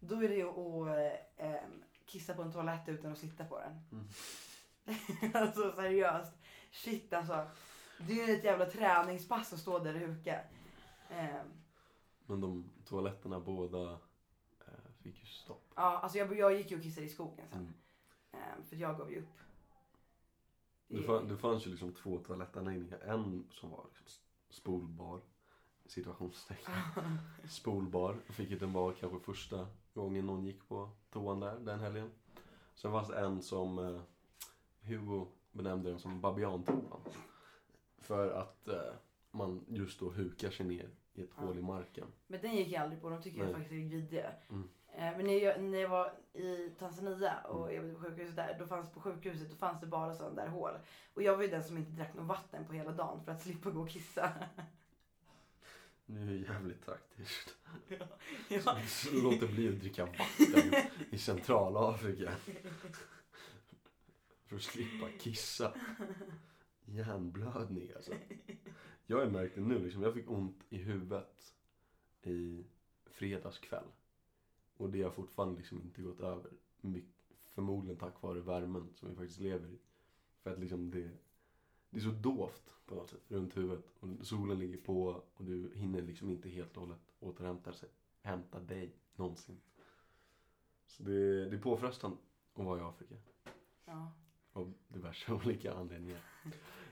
Då 0.00 0.24
är 0.24 0.28
det 0.28 0.34
ju 0.34 0.48
att 0.48 1.18
ehm, 1.36 1.82
kissa 2.04 2.34
på 2.34 2.42
en 2.42 2.52
toalett 2.52 2.88
utan 2.88 3.12
att 3.12 3.18
sitta 3.18 3.44
på 3.44 3.58
den. 3.58 3.80
Mm. 3.92 4.08
alltså 5.34 5.72
seriöst. 5.72 6.32
Shit 6.70 7.12
alltså. 7.12 7.46
Det 7.98 8.12
är 8.20 8.28
ju 8.28 8.34
ett 8.34 8.44
jävla 8.44 8.66
träningspass 8.66 9.52
att 9.52 9.58
stå 9.58 9.78
där 9.78 9.94
och 9.94 10.00
huka. 10.00 10.40
Ehm, 11.10 11.46
Men 12.26 12.40
de 12.40 12.70
toaletterna 12.84 13.40
båda 13.40 13.92
eh, 13.92 14.92
fick 15.02 15.20
ju 15.20 15.26
stopp. 15.26 15.72
Ja, 15.76 15.98
alltså 15.98 16.18
jag, 16.18 16.38
jag 16.38 16.54
gick 16.54 16.70
ju 16.70 16.76
och 16.76 16.82
kissade 16.82 17.06
i 17.06 17.10
skogen 17.10 17.46
sen. 17.50 17.58
Mm. 17.58 17.72
Ehm, 18.32 18.64
för 18.64 18.76
jag 18.76 18.98
gav 18.98 19.12
ju 19.12 19.20
upp. 19.20 19.40
Det, 20.88 21.02
fann, 21.02 21.28
det 21.28 21.36
fanns 21.36 21.66
ju 21.66 21.70
liksom 21.70 21.92
två 21.94 22.18
toalettanläggningar. 22.18 22.98
En 22.98 23.48
som 23.50 23.70
var 23.70 23.84
liksom 23.88 24.22
spolbar. 24.50 25.20
Situationstecken. 25.86 26.74
Spolbar. 27.48 28.16
Vilket 28.36 28.62
var 28.62 28.92
kanske 28.92 29.20
första 29.20 29.66
gången 29.94 30.26
någon 30.26 30.44
gick 30.44 30.68
på 30.68 30.90
toan 31.10 31.40
där 31.40 31.58
den 31.58 31.80
helgen. 31.80 32.10
Sen 32.74 32.92
fanns 32.92 33.08
det 33.08 33.20
en 33.20 33.42
som 33.42 33.78
eh, 33.78 34.00
Hugo 34.82 35.26
benämnde 35.52 35.90
den 35.90 35.98
som 35.98 36.20
babiantoan. 36.20 37.00
För 37.98 38.30
att 38.32 38.68
eh, 38.68 38.92
man 39.30 39.64
just 39.68 40.00
då 40.00 40.10
hukar 40.10 40.50
sig 40.50 40.66
ner 40.66 40.88
i 41.14 41.22
ett 41.22 41.30
Ja. 41.36 41.42
hål 41.42 41.58
i 41.58 41.62
marken. 41.62 42.06
Men 42.26 42.40
den 42.40 42.56
gick 42.56 42.68
jag 42.68 42.82
aldrig 42.82 43.02
på, 43.02 43.10
de 43.10 43.22
tycker 43.22 43.38
jag 43.38 43.46
Nej. 43.46 43.54
faktiskt 43.54 43.72
är 43.72 43.76
vidriga. 43.76 44.30
Mm. 44.50 44.68
Ehm, 44.92 45.16
men 45.16 45.26
när 45.26 45.32
jag, 45.34 45.62
när 45.62 45.78
jag 45.78 45.88
var 45.88 46.12
i 46.32 46.70
Tanzania 46.78 47.38
och 47.40 47.70
Mm. 47.72 47.74
jag 47.76 47.82
var 47.82 47.94
på 48.00 48.00
sjukhuset 48.08 48.36
där, 48.36 48.56
då 48.58 48.66
fanns 48.66 48.90
på 48.90 49.00
sjukhuset 49.00 49.50
då 49.50 49.56
fanns 49.56 49.80
det 49.80 49.86
bara 49.86 50.14
sådana 50.14 50.34
där 50.42 50.48
hål. 50.48 50.72
Och 51.14 51.22
jag 51.22 51.36
var 51.36 51.42
ju 51.42 51.48
den 51.50 51.64
som 51.64 51.76
inte 51.78 51.90
drack 51.90 52.14
något 52.14 52.26
vatten 52.26 52.64
på 52.66 52.72
hela 52.72 52.92
dagen 52.92 53.24
för 53.24 53.32
att 53.32 53.42
slippa 53.42 53.70
gå 53.70 53.80
och 53.80 53.88
kissa. 53.90 54.32
Nu 56.06 56.22
är 56.22 56.26
det 56.26 56.52
jävligt 56.52 56.86
taktiskt. 56.86 57.56
ja. 58.48 58.76
Så 58.88 59.14
Låter 59.22 59.46
bli 59.46 59.68
att 59.68 59.80
dricka 59.80 60.06
vatten 60.06 60.74
i 61.10 61.18
Centralafrika. 61.18 62.32
För 64.50 64.56
att 64.56 64.62
slippa 64.62 65.08
kissa. 65.18 65.74
Hjärnblödning 66.84 67.92
alltså. 67.96 68.12
Jag 69.06 69.18
har 69.18 69.26
märkt 69.26 69.54
det 69.54 69.60
nu 69.60 69.78
liksom. 69.78 70.02
Jag 70.02 70.14
fick 70.14 70.30
ont 70.30 70.64
i 70.68 70.76
huvudet 70.76 71.54
i 72.22 72.64
fredags 73.06 73.58
kväll. 73.58 73.84
Och 74.76 74.90
det 74.90 75.02
har 75.02 75.10
fortfarande 75.10 75.56
liksom 75.56 75.82
inte 75.82 76.02
gått 76.02 76.20
över. 76.20 76.50
Förmodligen 77.44 77.98
tack 77.98 78.22
vare 78.22 78.40
värmen 78.40 78.88
som 78.94 79.08
vi 79.08 79.14
faktiskt 79.14 79.40
lever 79.40 79.68
i. 79.68 79.78
För 80.42 80.52
att 80.52 80.58
liksom 80.58 80.90
det, 80.90 81.10
det 81.90 81.98
är 81.98 82.02
så 82.02 82.10
dovt 82.10 82.74
på 82.86 82.94
något 82.94 83.10
sätt 83.10 83.22
runt 83.28 83.56
huvudet. 83.56 83.84
Och 84.00 84.26
solen 84.26 84.58
ligger 84.58 84.78
på 84.78 85.22
och 85.34 85.44
du 85.44 85.70
hinner 85.74 86.02
liksom 86.02 86.30
inte 86.30 86.48
helt 86.48 86.76
och 86.76 86.82
hållet 86.82 87.12
återhämta 87.20 87.72
sig. 87.72 87.88
Hämta 88.22 88.60
dig 88.60 88.94
någonsin. 89.16 89.60
Så 90.86 91.02
det, 91.02 91.50
det 91.50 91.56
är 91.56 91.60
påfrestande 91.60 92.16
att 92.54 92.64
vara 92.64 92.78
i 92.78 92.82
Afrika. 92.82 93.14
ja. 93.84 94.12
Av 94.52 94.74
diverse 94.88 95.32
olika 95.44 95.74
anledningar. 95.74 96.18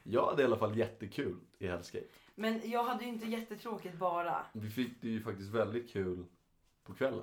Jag 0.02 0.26
hade 0.26 0.42
i 0.42 0.44
alla 0.44 0.58
fall 0.58 0.76
jättekul 0.78 1.36
i 1.58 1.66
Hellscape. 1.66 2.04
Men 2.34 2.60
jag 2.70 2.84
hade 2.84 3.04
ju 3.04 3.10
inte 3.10 3.26
jättetråkigt 3.26 3.98
bara. 3.98 4.46
Vi 4.52 4.70
fick 4.70 5.02
det 5.02 5.08
ju 5.08 5.20
faktiskt 5.22 5.50
väldigt 5.50 5.90
kul 5.90 6.24
på 6.84 6.94
kvällen. 6.94 7.22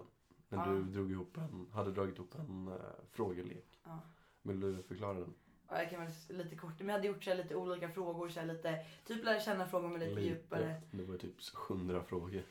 När 0.49 0.57
Ja. 0.57 0.65
du 0.71 0.83
drog 0.83 1.11
ihop 1.11 1.37
en, 1.37 1.67
hade 1.73 1.91
dragit 1.91 2.15
ihop 2.17 2.35
en 2.35 2.67
uh, 2.67 2.73
frågelek. 3.11 3.79
Ja. 3.83 3.99
Vill 4.41 4.59
du 4.59 4.83
förklara 4.83 5.13
den? 5.19 5.33
Ja, 5.69 5.77
jag 5.81 5.89
kan 5.89 6.01
väl 6.05 6.11
lite 6.29 6.55
kort, 6.55 6.73
men 6.79 6.87
jag 6.87 6.93
hade 6.95 7.07
gjort 7.07 7.23
så 7.23 7.29
här 7.29 7.37
lite 7.37 7.55
olika 7.55 7.89
frågor, 7.89 8.29
så 8.29 8.45
lite, 8.45 8.85
typ 9.05 9.23
lära 9.23 9.39
känna 9.39 9.67
frågor 9.67 9.87
med 9.87 9.99
lite, 9.99 10.21
djupare. 10.21 10.81
Det 10.91 11.03
var 11.03 11.17
typ 11.17 11.35
100 11.69 12.03
frågor. 12.03 12.43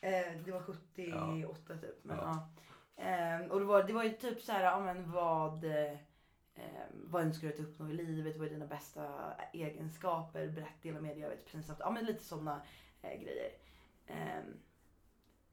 Eh, 0.00 0.10
det 0.44 0.50
var 0.52 0.60
78 0.62 1.76
typ. 1.76 2.04
Men, 2.04 2.16
Ja. 2.16 2.48
ja. 2.96 3.02
Ehm, 3.02 3.50
och 3.50 3.58
det 3.60 3.66
var, 3.66 3.82
det 3.82 3.92
var 3.92 4.04
ju 4.04 4.10
typ 4.10 4.40
så 4.42 4.52
här, 4.52 4.64
ja, 4.64 4.80
men 4.80 5.12
vad, 5.12 5.64
eh, 6.54 6.64
vad 6.92 7.22
önskar 7.22 7.48
du 7.48 7.54
att 7.54 7.60
uppnå 7.60 7.90
i 7.90 7.92
livet? 7.92 8.36
Vad 8.36 8.46
är 8.46 8.50
dina 8.50 8.66
bästa 8.66 9.34
egenskaper? 9.52 10.48
Berätta, 10.48 10.72
dela 10.82 11.00
med 11.00 11.16
dig 11.16 11.24
av 11.24 11.32
ett 11.32 11.46
pinsamt. 11.52 11.78
Ja 11.80 11.90
men 11.90 12.04
lite 12.04 12.24
sådana 12.24 12.62
eh, 13.02 13.20
grejer. 13.22 13.50
Ehm, 14.06 14.44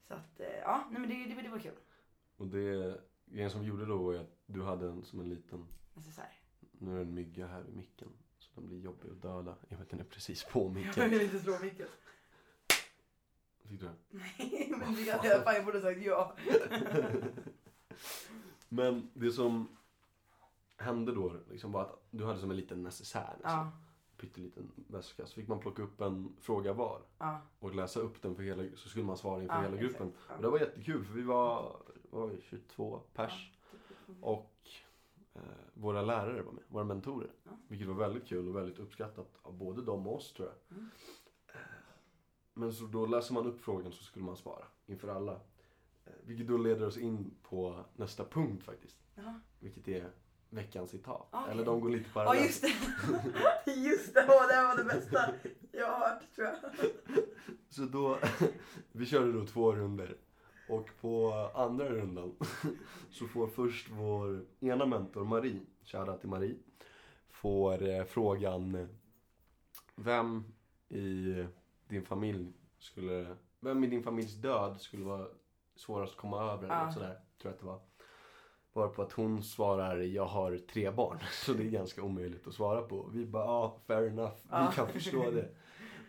så 0.07 0.13
att, 0.13 0.39
eh, 0.39 0.57
ja, 0.61 0.87
nej 0.91 1.01
men 1.01 1.09
det, 1.09 1.35
det, 1.35 1.41
det 1.41 1.49
var 1.49 1.59
kul. 1.59 1.75
Och 2.37 2.47
det 2.47 3.01
grejen 3.25 3.49
som 3.51 3.61
vi 3.61 3.67
gjorde 3.67 3.85
då 3.85 3.97
var 3.97 4.13
ju 4.13 4.19
att 4.19 4.35
du 4.45 4.63
hade 4.63 4.87
en 4.87 5.03
som 5.03 5.19
en 5.19 5.29
liten, 5.29 5.67
Necessär. 5.93 6.29
nu 6.71 6.91
är 6.91 6.95
det 6.95 7.01
en 7.01 7.13
mygga 7.13 7.47
här 7.47 7.65
i 7.69 7.71
micken. 7.71 8.07
Så 8.39 8.49
den 8.55 8.67
blir 8.67 8.79
jobbig 8.79 9.09
att 9.09 9.21
döda. 9.21 9.55
Jag 9.69 9.77
vet 9.77 9.89
den 9.89 9.99
är 9.99 10.03
precis 10.03 10.43
på 10.43 10.59
Jag 10.63 10.73
micken. 10.73 11.09
vill 11.09 11.21
inte 11.21 11.39
slå 11.39 11.59
mycket. 11.59 11.87
Fick 13.63 13.79
du 13.79 13.85
den? 13.85 13.95
Nej 14.09 14.73
men 14.77 14.95
det 14.95 15.11
hade 15.11 15.27
jag 15.27 15.43
fan 15.43 15.65
borde 15.65 15.81
sagt 15.81 16.01
ja. 16.01 16.35
Men 18.69 19.09
det 19.13 19.31
som 19.31 19.77
hände 20.79 21.11
då 21.13 21.33
liksom 21.49 21.71
var 21.71 21.81
att 21.81 22.01
du 22.11 22.25
hade 22.25 22.39
som 22.39 22.51
en 22.51 22.57
liten 22.57 22.83
necessär. 22.83 23.33
nästan. 23.43 23.65
Ja. 23.65 23.71
pytteliten 24.17 24.71
väska. 24.87 25.25
Så 25.25 25.33
fick 25.33 25.47
man 25.47 25.59
plocka 25.59 25.83
upp 25.83 26.01
en 26.01 26.35
fråga 26.41 26.73
var 26.73 27.01
Ja, 27.17 27.41
och 27.59 27.75
läsa 27.75 27.99
upp 27.99 28.21
den 28.21 28.35
för 28.35 28.43
hela, 28.43 28.63
så 28.75 28.89
skulle 28.89 29.05
man 29.05 29.17
svara 29.17 29.41
inför 29.43 29.55
ja, 29.55 29.61
hela 29.61 29.75
exakt. 29.75 29.97
gruppen. 29.99 30.13
Och 30.35 30.41
det 30.41 30.49
var 30.49 30.59
jättekul 30.59 31.05
för 31.05 31.13
vi 31.13 31.21
var, 31.21 31.75
var 32.09 32.27
vi 32.27 32.41
22 32.41 32.99
pers. 33.13 33.51
Och 34.21 34.55
eh, 35.33 35.41
våra 35.73 36.01
lärare 36.01 36.41
var 36.41 36.51
med, 36.51 36.63
våra 36.67 36.83
mentorer. 36.83 37.31
Vilket 37.67 37.87
var 37.87 37.95
väldigt 37.95 38.27
kul 38.27 38.47
och 38.49 38.55
väldigt 38.55 38.79
uppskattat 38.79 39.37
av 39.41 39.53
både 39.57 39.81
dem 39.81 40.07
och 40.07 40.15
oss 40.15 40.33
tror 40.33 40.47
jag. 40.47 40.77
Mm. 40.77 40.89
Eh, 41.47 41.59
Men 42.53 42.73
så 42.73 42.85
då 42.85 43.05
läser 43.05 43.33
man 43.33 43.47
upp 43.47 43.61
frågan 43.61 43.91
så 43.91 44.03
skulle 44.03 44.25
man 44.25 44.37
svara 44.37 44.65
inför 44.85 45.07
alla. 45.07 45.33
Eh, 46.05 46.13
Vilket 46.23 46.47
då 46.47 46.57
leder 46.57 46.87
oss 46.87 46.97
in 46.97 47.35
på 47.43 47.85
nästa 47.95 48.25
punkt 48.25 48.63
faktiskt. 48.63 48.97
Vilket 49.59 49.87
är 49.87 50.11
veckans 50.49 50.89
citat. 50.91 51.27
Okej. 51.31 51.51
Eller 51.51 51.65
de 51.65 51.81
går 51.81 51.89
lite 51.89 52.09
Ja 52.09 52.13
parallellt. 52.13 52.45
just 52.45 52.61
det. 53.65 53.71
just 53.71 54.13
det, 54.13 54.25
åh, 54.29 54.47
det 54.47 54.63
var 54.63 54.77
det 54.77 54.83
bästa 54.83 55.31
jag 55.71 55.87
har 55.87 55.99
hört 56.09 56.35
tror 56.35 56.47
jag. 56.47 56.55
Så 57.69 57.81
då, 57.81 58.17
vi 58.91 59.05
körde 59.05 59.31
då 59.31 59.45
två 59.45 59.71
runder 59.75 60.17
Och 60.69 60.89
på 61.01 61.33
andra 61.55 61.89
rundan 61.89 62.35
så 63.11 63.27
får 63.27 63.47
först 63.47 63.89
vår 63.89 64.45
ena 64.59 64.85
mentor 64.85 65.25
Marie, 65.25 65.59
shoutout 65.83 66.19
till 66.19 66.29
Marie, 66.29 66.55
får 67.29 67.89
eh, 67.89 68.03
frågan 68.03 68.75
eh, 68.75 68.87
Vem 69.95 70.43
i 70.89 71.35
din 71.87 72.05
familj 72.05 72.53
skulle, 72.79 73.35
vem 73.59 73.83
i 73.83 73.87
din 73.87 74.03
familjs 74.03 74.33
död 74.33 74.81
skulle 74.81 75.03
vara 75.03 75.27
svårast 75.75 76.13
att 76.13 76.19
komma 76.19 76.51
över 76.53 76.63
eller 76.63 76.75
Ja. 76.75 76.85
något 76.85 76.93
sådär, 76.93 77.19
tror 77.41 77.51
jag 77.51 77.51
att 77.53 77.59
det 77.59 77.65
var. 77.65 77.79
Varpå 78.73 79.01
att 79.01 79.11
hon 79.11 79.43
svarar, 79.43 79.97
jag 79.97 80.25
har 80.25 80.57
tre 80.57 80.91
barn. 80.91 81.19
Så 81.31 81.53
det 81.53 81.63
är 81.63 81.69
ganska 81.69 82.03
omöjligt 82.03 82.47
att 82.47 82.53
svara 82.53 82.81
på. 82.81 83.09
Vi 83.13 83.25
bara, 83.25 83.45
ja, 83.45 83.81
fair 83.87 84.07
enough. 84.07 84.35
Vi 84.43 84.75
kan 84.75 84.87
förstå 84.93 85.31
det. 85.31 85.49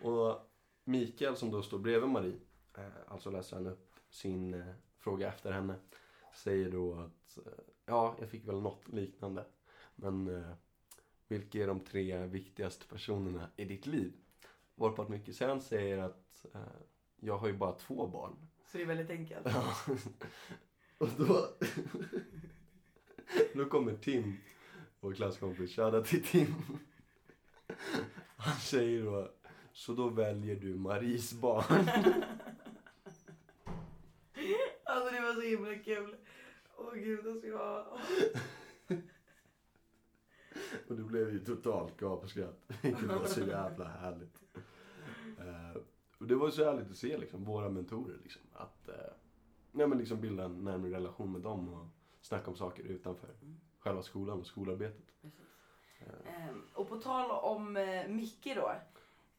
Och 0.07 0.39
Mikael 0.83 1.35
som 1.35 1.51
då 1.51 1.61
står 1.61 1.79
bredvid 1.79 2.09
Marie, 2.09 2.39
eh, 2.77 2.83
alltså 3.07 3.31
läser 3.31 3.55
han 3.55 3.67
upp 3.67 3.95
sin 4.09 4.53
eh, 4.53 4.73
fråga 4.97 5.27
efter 5.27 5.51
henne. 5.51 5.75
Säger 6.35 6.71
då 6.71 6.93
att, 6.93 7.37
eh, 7.45 7.53
ja, 7.85 8.15
jag 8.19 8.29
fick 8.29 8.47
väl 8.47 8.61
något 8.61 8.87
liknande. 8.87 9.45
Men 9.95 10.43
vilka 11.27 11.63
är 11.63 11.67
de 11.67 11.79
tre 11.79 12.25
viktigaste 12.25 12.87
personerna 12.87 13.49
i 13.55 13.65
ditt 13.65 13.85
liv? 13.85 14.13
Varpå 14.75 15.01
att 15.01 15.09
Micke 15.09 15.35
sen 15.35 15.61
säger 15.61 15.97
att 15.97 16.45
eh, 16.53 16.61
jag 17.19 17.37
har 17.37 17.47
ju 17.47 17.53
bara 17.53 17.73
två 17.73 18.07
barn. 18.07 18.47
Så 18.65 18.77
det 18.77 18.83
är 18.83 18.87
väldigt 18.87 19.09
enkelt. 19.09 19.47
Och 20.97 21.09
då, 21.17 21.47
då 23.53 23.65
kommer 23.65 23.95
Tim, 23.95 24.37
vår 24.99 25.13
klasskompis, 25.13 25.75
shoutout 25.75 26.05
till 26.05 26.23
Tim. 26.23 26.53
Han 28.37 28.55
säger 28.55 29.03
då, 29.03 29.31
så 29.73 29.93
då 29.93 30.09
väljer 30.09 30.55
du 30.55 30.75
Maries 30.75 31.33
barn. 31.33 31.89
Alltså 34.83 35.13
det 35.13 35.21
var 35.21 35.33
så 35.33 35.41
himla 35.41 35.75
kul. 35.75 36.15
Åh 36.77 36.93
gud, 36.93 37.27
alltså 37.27 37.47
jag... 37.47 37.85
Och 40.87 40.95
det 40.95 41.03
blev 41.03 41.33
ju 41.33 41.39
totalt 41.39 41.97
gapskratt. 41.97 42.63
Vilket 42.81 43.03
var 43.03 43.25
så 43.25 43.39
jävla 43.39 43.87
härligt. 43.87 44.41
Eh, 45.37 45.81
och 46.17 46.27
det 46.27 46.35
var 46.35 46.49
så 46.49 46.63
härligt 46.63 46.91
att 46.91 46.97
se 46.97 47.17
liksom, 47.17 47.43
våra 47.43 47.69
mentorer. 47.69 48.17
Liksom, 48.23 48.41
att 48.53 48.89
uh, 48.89 48.95
nej, 49.71 49.87
men 49.87 49.97
liksom 49.97 50.21
bilda 50.21 50.43
en 50.43 50.63
närmare 50.63 50.91
relation 50.91 51.31
med 51.31 51.41
dem 51.41 51.69
och 51.69 51.87
snacka 52.21 52.49
om 52.51 52.55
saker 52.57 52.83
utanför 52.83 53.29
själva 53.79 54.03
skolan 54.03 54.39
och 54.39 54.45
skolarbetet. 54.47 55.05
Ehm, 56.27 56.67
och 56.73 56.89
på 56.89 56.95
tal 56.97 57.31
om 57.31 57.77
eh, 57.77 58.07
Micke 58.07 58.55
då. 58.55 58.71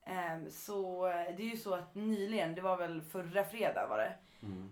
ehm, 0.04 0.50
så 0.50 1.06
eh, 1.06 1.12
det 1.36 1.42
är 1.42 1.50
ju 1.50 1.56
så 1.56 1.74
att 1.74 1.94
nyligen, 1.94 2.54
det 2.54 2.60
var 2.60 2.76
väl 2.76 3.02
förra 3.02 3.44
fredag 3.44 3.86
var 3.88 3.98
det. 3.98 4.14
mm. 4.42 4.70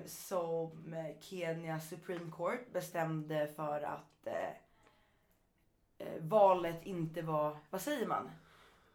Um, 0.00 0.02
som 0.08 0.94
eh, 0.94 1.20
Kenya 1.20 1.80
Supreme 1.80 2.30
Court 2.36 2.72
bestämde 2.72 3.46
för 3.56 3.80
att 3.82 4.26
eh, 4.26 4.54
valet 6.20 6.86
inte 6.86 7.22
var, 7.22 7.56
vad 7.70 7.80
säger 7.80 8.06
man? 8.06 8.30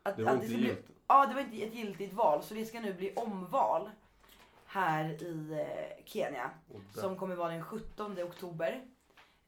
Att, 0.03 0.17
Det 0.17 0.23
var 0.23 0.31
att 0.31 0.35
inte 0.43 0.47
bli- 0.47 0.65
giltigt. 0.67 0.91
Ja, 1.07 1.25
det 1.25 1.33
var 1.33 1.41
inte 1.41 1.57
ett 1.57 1.73
giltigt 1.73 2.13
val. 2.13 2.43
Så 2.43 2.53
det 2.53 2.65
ska 2.65 2.79
nu 2.79 2.93
bli 2.93 3.13
omval 3.15 3.89
här 4.75 5.23
i 5.23 5.51
eh, 5.51 6.05
Kenya. 6.05 6.51
Som 6.93 7.15
kommer 7.17 7.35
vara 7.35 7.51
den 7.51 7.63
17 7.63 8.17
oktober. 8.23 8.85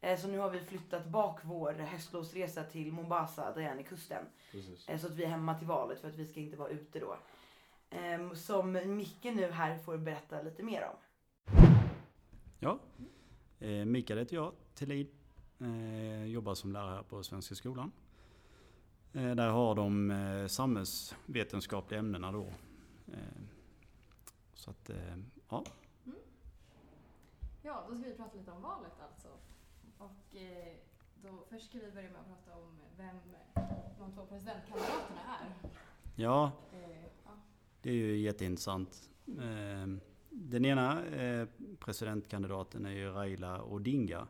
Eh, 0.02 0.20
så 0.20 0.28
nu 0.28 0.38
har 0.38 0.50
vi 0.50 0.60
flyttat 0.60 1.06
bak 1.06 1.40
vår 1.44 1.74
höstlovsresa 1.74 2.64
till 2.64 2.92
Mombasa, 2.92 3.54
där 3.54 3.62
är 3.62 3.84
kusten. 3.84 4.26
Precis. 4.52 4.90
Eh, 4.90 4.98
Så 5.00 5.08
att 5.08 5.16
vi 5.16 5.24
är 5.24 5.28
hemma 5.28 5.58
till 5.58 5.68
valet 5.68 6.00
för 6.02 6.08
att 6.08 6.16
vi 6.16 6.26
ska 6.26 6.40
inte 6.40 6.58
vara 6.58 6.70
ute 6.70 7.00
då. 7.00 7.18
Ehm, 7.90 8.36
Som 8.36 8.72
Micke 8.86 9.24
nu 9.24 9.52
här 9.52 9.78
får 9.78 9.98
berätta 9.98 10.42
lite 10.42 10.64
mer 10.64 10.90
om. 10.90 10.96
Ja, 12.60 12.80
Mikael 13.86 14.20
heter 14.20 14.36
jag, 14.36 14.52
Thelin. 14.76 15.08
Jobbar 16.26 16.56
som 16.56 16.72
lärare 16.74 17.04
på 17.04 17.24
Svenska 17.24 17.56
skolan. 17.56 17.92
Där 19.12 19.50
har 19.50 19.76
de 19.76 20.48
samhällsvetenskapliga 20.50 22.00
ämnena 22.00 22.32
då. 22.32 22.48
Så 24.68 24.72
att, 24.72 24.90
eh, 24.90 25.18
ja. 25.50 25.64
Ja, 27.62 27.86
då 27.90 27.96
ska 27.98 28.10
vi 28.10 28.16
prata 28.16 28.38
lite 28.38 28.52
om 28.52 28.62
valet 28.62 28.92
alltså. 29.02 29.28
Och 29.98 30.36
eh, 30.36 30.76
då 31.24 31.44
först 31.50 31.70
ska 31.70 31.80
vi 31.80 31.92
börja 31.92 32.10
med 32.10 32.22
att 32.22 32.28
prata 32.28 32.60
om 32.60 32.80
vem 32.98 33.16
de 34.00 34.12
två 34.12 34.26
presidentkandidaterna 34.26 35.22
är. 35.42 35.70
Ja, 36.16 36.52
Eh, 36.74 37.32
det 37.82 37.90
är 37.90 37.94
ju 37.94 38.18
jätteintressant. 38.18 39.10
Den 40.30 40.66
ena 40.66 41.04
presidentkandidaten 41.80 42.86
är 42.86 42.92
ju 42.92 43.10
Raila 43.10 43.64
Odinga. 43.64 44.28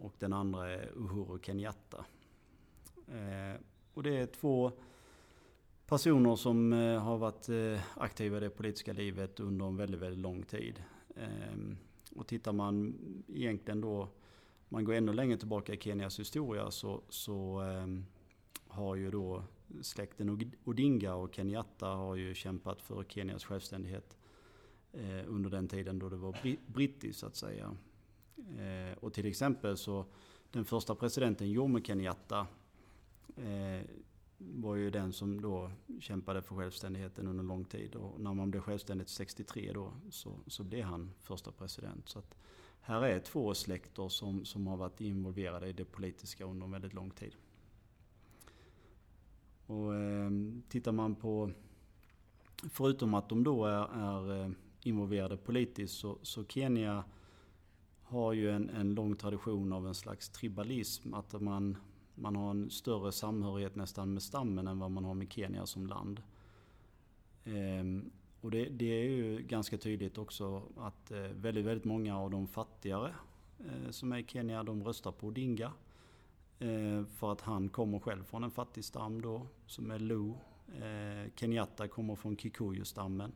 Och 0.00 0.14
den 0.18 0.32
andra 0.32 0.70
är 0.70 0.92
Uhuru 0.96 1.38
Kenyatta. 1.42 2.04
Och 3.94 4.02
det 4.02 4.16
är 4.18 4.26
två 4.26 4.72
personer 5.86 6.36
som 6.36 6.72
eh, 6.72 7.02
har 7.02 7.18
varit 7.18 7.48
eh, 7.48 7.80
aktiva 7.96 8.36
i 8.36 8.40
det 8.40 8.50
politiska 8.50 8.92
livet 8.92 9.40
under 9.40 9.66
en 9.66 9.76
väldigt, 9.76 10.00
väldigt 10.00 10.20
lång 10.20 10.42
tid. 10.42 10.82
Ehm, 11.16 11.76
och 12.16 12.26
tittar 12.26 12.52
man 12.52 12.94
egentligen 13.28 13.80
då, 13.80 14.08
man 14.68 14.84
går 14.84 14.94
ännu 14.94 15.12
längre 15.12 15.36
tillbaka 15.36 15.74
i 15.74 15.80
Kenias 15.80 16.20
historia 16.20 16.70
så, 16.70 17.02
så 17.08 17.60
ehm, 17.60 18.04
har 18.68 18.96
ju 18.96 19.10
då 19.10 19.44
släkten 19.82 20.52
Odinga 20.64 21.14
och 21.14 21.34
Kenyatta 21.34 21.86
har 21.86 22.16
ju 22.16 22.34
kämpat 22.34 22.82
för 22.82 23.04
Kenias 23.04 23.44
självständighet 23.44 24.16
eh, 24.92 25.22
under 25.26 25.50
den 25.50 25.68
tiden 25.68 25.98
då 25.98 26.08
det 26.08 26.16
var 26.16 26.36
brittiskt 26.66 27.20
så 27.20 27.26
att 27.26 27.36
säga. 27.36 27.76
Och 29.00 29.12
till 29.12 29.26
exempel 29.26 29.76
så 29.76 30.06
den 30.50 30.64
första 30.64 30.94
presidenten 30.94 31.50
Jomo 31.50 31.80
Kenyatta 31.80 32.46
var 34.62 34.76
ju 34.76 34.90
den 34.90 35.12
som 35.12 35.40
då 35.40 35.70
kämpade 36.00 36.42
för 36.42 36.54
självständigheten 36.54 37.26
under 37.26 37.44
lång 37.44 37.64
tid. 37.64 37.94
Och 37.94 38.20
när 38.20 38.34
man 38.34 38.50
blev 38.50 38.60
självständigt 38.60 39.08
63 39.08 39.72
då 39.72 39.92
så, 40.10 40.40
så 40.46 40.64
blev 40.64 40.84
han 40.84 41.10
första 41.20 41.52
president. 41.52 42.08
Så 42.08 42.18
att 42.18 42.34
här 42.80 43.02
är 43.02 43.20
två 43.20 43.54
släkter 43.54 44.08
som, 44.08 44.44
som 44.44 44.66
har 44.66 44.76
varit 44.76 45.00
involverade 45.00 45.68
i 45.68 45.72
det 45.72 45.84
politiska 45.84 46.44
under 46.44 46.64
en 46.66 46.72
väldigt 46.72 46.94
lång 46.94 47.10
tid. 47.10 47.34
Och 49.66 49.94
eh, 49.94 50.30
tittar 50.68 50.92
man 50.92 51.14
på, 51.14 51.50
förutom 52.70 53.14
att 53.14 53.28
de 53.28 53.44
då 53.44 53.66
är, 53.66 53.88
är 53.94 54.44
eh, 54.44 54.50
involverade 54.82 55.36
politiskt 55.36 55.94
så, 55.94 56.18
så 56.22 56.44
Kenya 56.44 57.04
har 58.02 58.32
ju 58.32 58.50
en, 58.50 58.70
en 58.70 58.94
lång 58.94 59.16
tradition 59.16 59.72
av 59.72 59.86
en 59.86 59.94
slags 59.94 60.28
tribalism. 60.28 61.14
Att 61.14 61.40
man, 61.40 61.76
man 62.14 62.36
har 62.36 62.50
en 62.50 62.70
större 62.70 63.12
samhörighet 63.12 63.76
nästan 63.76 64.12
med 64.12 64.22
stammen 64.22 64.68
än 64.68 64.78
vad 64.78 64.90
man 64.90 65.04
har 65.04 65.14
med 65.14 65.32
Kenya 65.32 65.66
som 65.66 65.86
land. 65.86 66.22
Ehm, 67.44 68.10
och 68.40 68.50
det, 68.50 68.64
det 68.64 68.84
är 68.84 69.04
ju 69.04 69.42
ganska 69.42 69.78
tydligt 69.78 70.18
också 70.18 70.62
att 70.76 71.10
eh, 71.10 71.18
väldigt, 71.18 71.64
väldigt 71.64 71.84
många 71.84 72.18
av 72.18 72.30
de 72.30 72.46
fattigare 72.46 73.14
eh, 73.58 73.90
som 73.90 74.12
är 74.12 74.18
i 74.18 74.24
Kenya, 74.26 74.62
de 74.62 74.84
röstar 74.84 75.12
på 75.12 75.26
Odinga. 75.26 75.72
Eh, 76.58 77.04
för 77.04 77.32
att 77.32 77.40
han 77.40 77.68
kommer 77.68 77.98
själv 77.98 78.24
från 78.24 78.44
en 78.44 78.50
fattig 78.50 78.84
stam 78.84 79.22
då, 79.22 79.46
som 79.66 79.90
är 79.90 79.98
Lu. 79.98 80.32
Kenyatta 81.36 81.88
kommer 81.88 82.14
från 82.14 82.36
Kikuyu-stammen. 82.36 83.32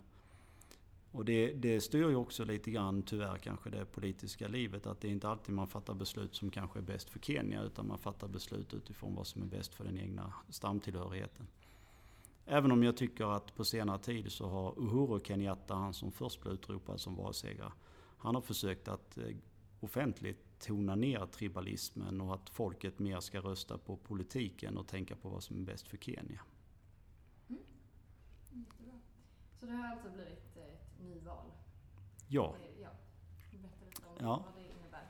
Och 1.16 1.24
det, 1.24 1.52
det 1.52 1.80
styr 1.80 2.08
ju 2.08 2.16
också 2.16 2.44
lite 2.44 2.70
grann 2.70 3.02
tyvärr 3.02 3.38
kanske 3.38 3.70
det 3.70 3.84
politiska 3.84 4.48
livet. 4.48 4.86
Att 4.86 5.00
det 5.00 5.08
är 5.08 5.12
inte 5.12 5.28
alltid 5.28 5.54
man 5.54 5.66
fattar 5.66 5.94
beslut 5.94 6.34
som 6.34 6.50
kanske 6.50 6.78
är 6.78 6.82
bäst 6.82 7.10
för 7.10 7.18
Kenya. 7.18 7.62
Utan 7.62 7.86
man 7.88 7.98
fattar 7.98 8.28
beslut 8.28 8.74
utifrån 8.74 9.14
vad 9.14 9.26
som 9.26 9.42
är 9.42 9.46
bäst 9.46 9.74
för 9.74 9.84
den 9.84 9.98
egna 9.98 10.32
stamtillhörigheten. 10.48 11.46
Även 12.46 12.72
om 12.72 12.82
jag 12.82 12.96
tycker 12.96 13.36
att 13.36 13.54
på 13.54 13.64
senare 13.64 13.98
tid 13.98 14.32
så 14.32 14.48
har 14.48 14.78
Uhuru 14.78 15.20
Kenyatta, 15.24 15.74
han 15.74 15.94
som 15.94 16.12
först 16.12 16.40
blev 16.40 16.54
utropad 16.54 17.00
som 17.00 17.16
valsegrare. 17.16 17.72
Han 18.18 18.34
har 18.34 18.42
försökt 18.42 18.88
att 18.88 19.18
eh, 19.18 19.36
offentligt 19.80 20.58
tona 20.58 20.94
ner 20.94 21.26
tribalismen 21.26 22.20
och 22.20 22.34
att 22.34 22.50
folket 22.50 22.98
mer 22.98 23.20
ska 23.20 23.40
rösta 23.40 23.78
på 23.78 23.96
politiken 23.96 24.78
och 24.78 24.86
tänka 24.86 25.16
på 25.16 25.28
vad 25.28 25.42
som 25.42 25.56
är 25.56 25.64
bäst 25.64 25.88
för 25.88 25.96
Kenya. 25.96 26.40
Mm. 27.48 27.62
mm 28.52 29.00
så 29.60 29.66
det 29.66 29.72
har 29.72 29.88
alltså 29.88 30.10
blivit? 30.10 30.45
Ja, 32.28 32.54
ja. 32.82 32.88
Berätta 33.52 33.84
lite 33.86 34.02
om 34.08 34.14
Ja. 34.26 34.42
vad 34.46 34.54
det 34.62 34.68
innebär. 34.70 35.02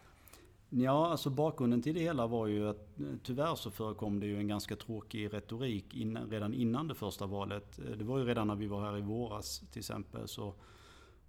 Ja, 0.70 1.06
alltså 1.06 1.30
bakgrunden 1.30 1.82
till 1.82 1.94
det 1.94 2.00
hela 2.00 2.26
var 2.26 2.46
ju 2.46 2.68
att 2.68 3.00
eh, 3.00 3.06
tyvärr 3.22 3.54
så 3.54 3.70
förekom 3.70 4.20
det 4.20 4.26
ju 4.26 4.38
en 4.38 4.48
ganska 4.48 4.76
tråkig 4.76 5.32
retorik 5.34 5.94
innan, 5.94 6.30
redan 6.30 6.54
innan 6.54 6.88
det 6.88 6.94
första 6.94 7.26
valet. 7.26 7.78
Eh, 7.78 7.84
Det 7.96 8.04
var 8.04 8.18
ju 8.18 8.24
redan 8.24 8.46
när 8.46 8.54
vi 8.54 8.66
var 8.66 8.80
här 8.80 8.98
i 8.98 9.00
våras 9.00 9.62
till 9.72 9.80
exempel 9.80 10.28
så, 10.28 10.54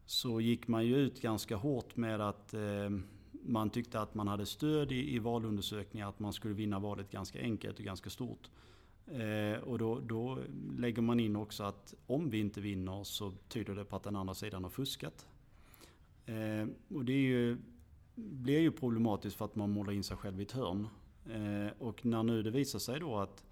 så 0.05 0.41
gick 0.41 0.67
man 0.67 0.85
ju 0.85 0.95
ut 0.97 1.21
ganska 1.21 1.55
hårt 1.55 1.95
med 1.95 2.21
att 2.21 2.53
eh, 2.53 2.89
man 3.31 3.69
tyckte 3.69 4.01
att 4.01 4.13
man 4.15 4.27
hade 4.27 4.45
stöd 4.45 4.91
i, 4.91 5.15
i 5.15 5.19
valundersökningar 5.19 6.09
att 6.09 6.19
man 6.19 6.33
skulle 6.33 6.53
vinna 6.53 6.79
valet 6.79 7.11
ganska 7.11 7.39
enkelt 7.41 7.79
och 7.79 7.85
ganska 7.85 8.09
stort. 8.09 8.49
Eh, 9.07 9.63
och 9.63 9.77
då, 9.77 9.99
då 9.99 10.39
lägger 10.77 11.01
man 11.01 11.19
in 11.19 11.35
också 11.35 11.63
att 11.63 11.93
om 12.07 12.29
vi 12.29 12.39
inte 12.39 12.61
vinner 12.61 13.03
så 13.03 13.33
tyder 13.47 13.75
det 13.75 13.85
på 13.85 13.95
att 13.95 14.03
den 14.03 14.15
andra 14.15 14.33
sidan 14.33 14.63
har 14.63 14.69
fuskat. 14.71 15.27
Eh, 16.27 16.67
och 16.95 17.05
det 17.05 17.13
är 17.13 17.17
ju 17.17 17.57
blir 18.17 18.59
ju 18.59 18.71
problematiskt 18.71 19.35
för 19.35 19.45
att 19.45 19.55
man 19.55 19.71
målar 19.71 19.93
in 19.93 20.03
sig 20.03 20.17
själv 20.17 20.39
i 20.39 20.43
ett 20.43 20.51
hörn. 20.51 20.87
Eh, 21.25 21.71
och 21.79 22.05
när 22.05 22.23
nu 22.23 22.43
det 22.43 22.51
visar 22.51 22.79
sig 22.79 22.99
då 22.99 23.17
att, 23.17 23.43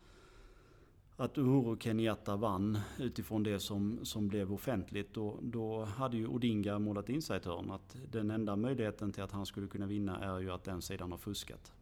att 1.15 1.37
Uhuru 1.37 1.77
Kenyatta 1.79 2.35
vann 2.35 2.79
utifrån 2.99 3.43
det 3.43 3.59
som, 3.59 3.99
som 4.03 4.27
blev 4.27 4.53
offentligt, 4.53 5.13
då, 5.13 5.39
då 5.41 5.83
hade 5.83 6.17
ju 6.17 6.27
Odinga 6.27 6.79
målat 6.79 7.09
in 7.09 7.21
sig 7.21 7.33
i 7.35 7.37
ett 7.37 7.45
hörn. 7.45 7.71
Att 7.71 7.97
den 8.11 8.31
enda 8.31 8.55
möjligheten 8.55 9.11
till 9.11 9.23
att 9.23 9.31
han 9.31 9.45
skulle 9.45 9.67
kunna 9.67 9.85
vinna 9.85 10.19
är 10.19 10.39
ju 10.39 10.51
att 10.51 10.63
den 10.63 10.81
sidan 10.81 11.11
har 11.11 11.17
fuskat. 11.17 11.73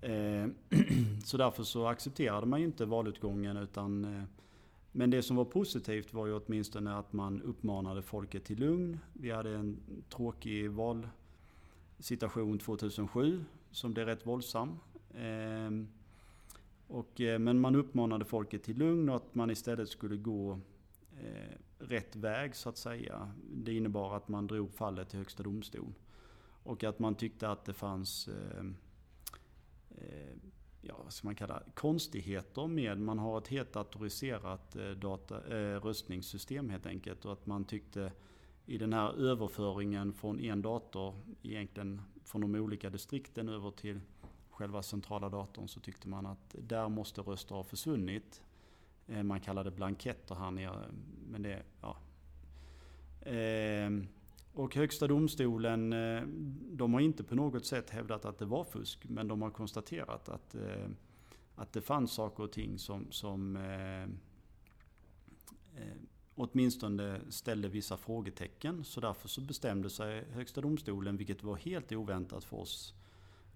Eh, 0.00 0.46
så 1.24 1.36
därför 1.36 1.62
så 1.62 1.86
accepterade 1.86 2.46
man 2.46 2.60
ju 2.60 2.66
inte 2.66 2.84
valutgången 2.84 3.56
utan 3.56 4.04
eh, 4.04 4.22
men 4.92 5.10
det 5.10 5.22
som 5.22 5.36
var 5.36 5.44
positivt 5.44 6.14
var 6.14 6.26
ju 6.26 6.34
åtminstone 6.34 6.94
att 6.94 7.12
man 7.12 7.42
uppmanade 7.42 8.02
folket 8.02 8.44
till 8.44 8.58
lugn. 8.58 8.98
Vi 9.12 9.30
hade 9.30 9.50
en 9.56 9.76
tråkig 10.08 10.70
valsituation 10.70 12.58
2007 12.58 13.44
som 13.70 13.92
blev 13.92 14.06
rätt 14.06 14.26
våldsam. 14.26 14.78
Ehm, 15.14 15.88
och, 16.86 17.20
eh, 17.20 17.38
men 17.38 17.60
man 17.60 17.74
uppmanade 17.74 18.24
folket 18.24 18.62
till 18.62 18.78
lugn 18.78 19.08
och 19.08 19.16
att 19.16 19.34
man 19.34 19.50
istället 19.50 19.88
skulle 19.88 20.16
gå 20.16 20.60
eh, 21.20 21.56
rätt 21.78 22.16
väg 22.16 22.56
så 22.56 22.68
att 22.68 22.76
säga. 22.76 23.32
Det 23.54 23.72
innebar 23.72 24.16
att 24.16 24.28
man 24.28 24.46
drog 24.46 24.72
fallet 24.72 25.08
till 25.08 25.18
Högsta 25.18 25.42
domstol. 25.42 25.92
Och 26.62 26.84
att 26.84 26.98
man 26.98 27.14
tyckte 27.14 27.48
att 27.48 27.64
det 27.64 27.74
fanns 27.74 28.28
ehm, 28.28 28.76
eh, 29.90 30.06
eh, 30.06 30.36
ja, 30.80 30.94
vad 31.04 31.12
ska 31.12 31.28
man 31.28 31.34
kalla 31.34 31.62
konstigheter 31.74 32.66
med, 32.66 32.98
man 33.00 33.18
har 33.18 33.38
ett 33.38 33.48
helt 33.48 33.72
datoriserat 33.72 34.76
eh, 34.76 34.90
data, 34.90 35.56
eh, 35.56 35.80
röstningssystem 35.80 36.70
helt 36.70 36.86
enkelt. 36.86 37.24
Och 37.24 37.32
att 37.32 37.46
man 37.46 37.64
tyckte 37.64 38.12
i 38.66 38.78
den 38.78 38.92
här 38.92 39.12
överföringen 39.12 40.12
från 40.12 40.40
en 40.40 40.62
dator, 40.62 41.14
egentligen 41.42 42.02
från 42.24 42.40
de 42.40 42.54
olika 42.54 42.90
distrikten 42.90 43.48
över 43.48 43.70
till 43.70 44.00
själva 44.50 44.82
centrala 44.82 45.28
datorn, 45.28 45.68
så 45.68 45.80
tyckte 45.80 46.08
man 46.08 46.26
att 46.26 46.56
där 46.58 46.88
måste 46.88 47.20
röster 47.20 47.54
ha 47.54 47.64
försvunnit. 47.64 48.42
Eh, 49.06 49.22
man 49.22 49.40
kallade 49.40 49.70
det 49.70 49.76
blanketter 49.76 50.34
här 50.34 50.50
nere, 50.50 50.84
men 51.30 51.42
det, 51.42 51.62
ja. 51.80 51.96
Ehm, 53.22 54.06
och 54.52 54.74
Högsta 54.74 55.06
domstolen, 55.06 55.92
eh, 55.92 56.22
de 56.72 56.94
har 56.94 57.00
inte 57.00 57.24
på 57.24 57.34
något 57.34 57.66
sätt 57.66 57.90
hävdat 57.90 58.24
att 58.24 58.38
det 58.38 58.44
var 58.44 58.64
fusk, 58.64 59.08
men 59.08 59.28
de 59.28 59.42
har 59.42 59.50
konstaterat 59.50 60.28
att, 60.28 60.54
eh, 60.54 60.88
att 61.54 61.72
det 61.72 61.80
fanns 61.80 62.12
saker 62.12 62.42
och 62.42 62.52
ting 62.52 62.78
som, 62.78 63.06
som 63.10 63.56
eh, 63.56 64.08
åtminstone 66.34 67.20
ställde 67.28 67.68
vissa 67.68 67.96
frågetecken. 67.96 68.84
Så 68.84 69.00
därför 69.00 69.28
så 69.28 69.40
bestämde 69.40 69.90
sig 69.90 70.24
Högsta 70.30 70.60
domstolen, 70.60 71.16
vilket 71.16 71.42
var 71.42 71.56
helt 71.56 71.92
oväntat 71.92 72.44
för 72.44 72.56
oss. 72.56 72.94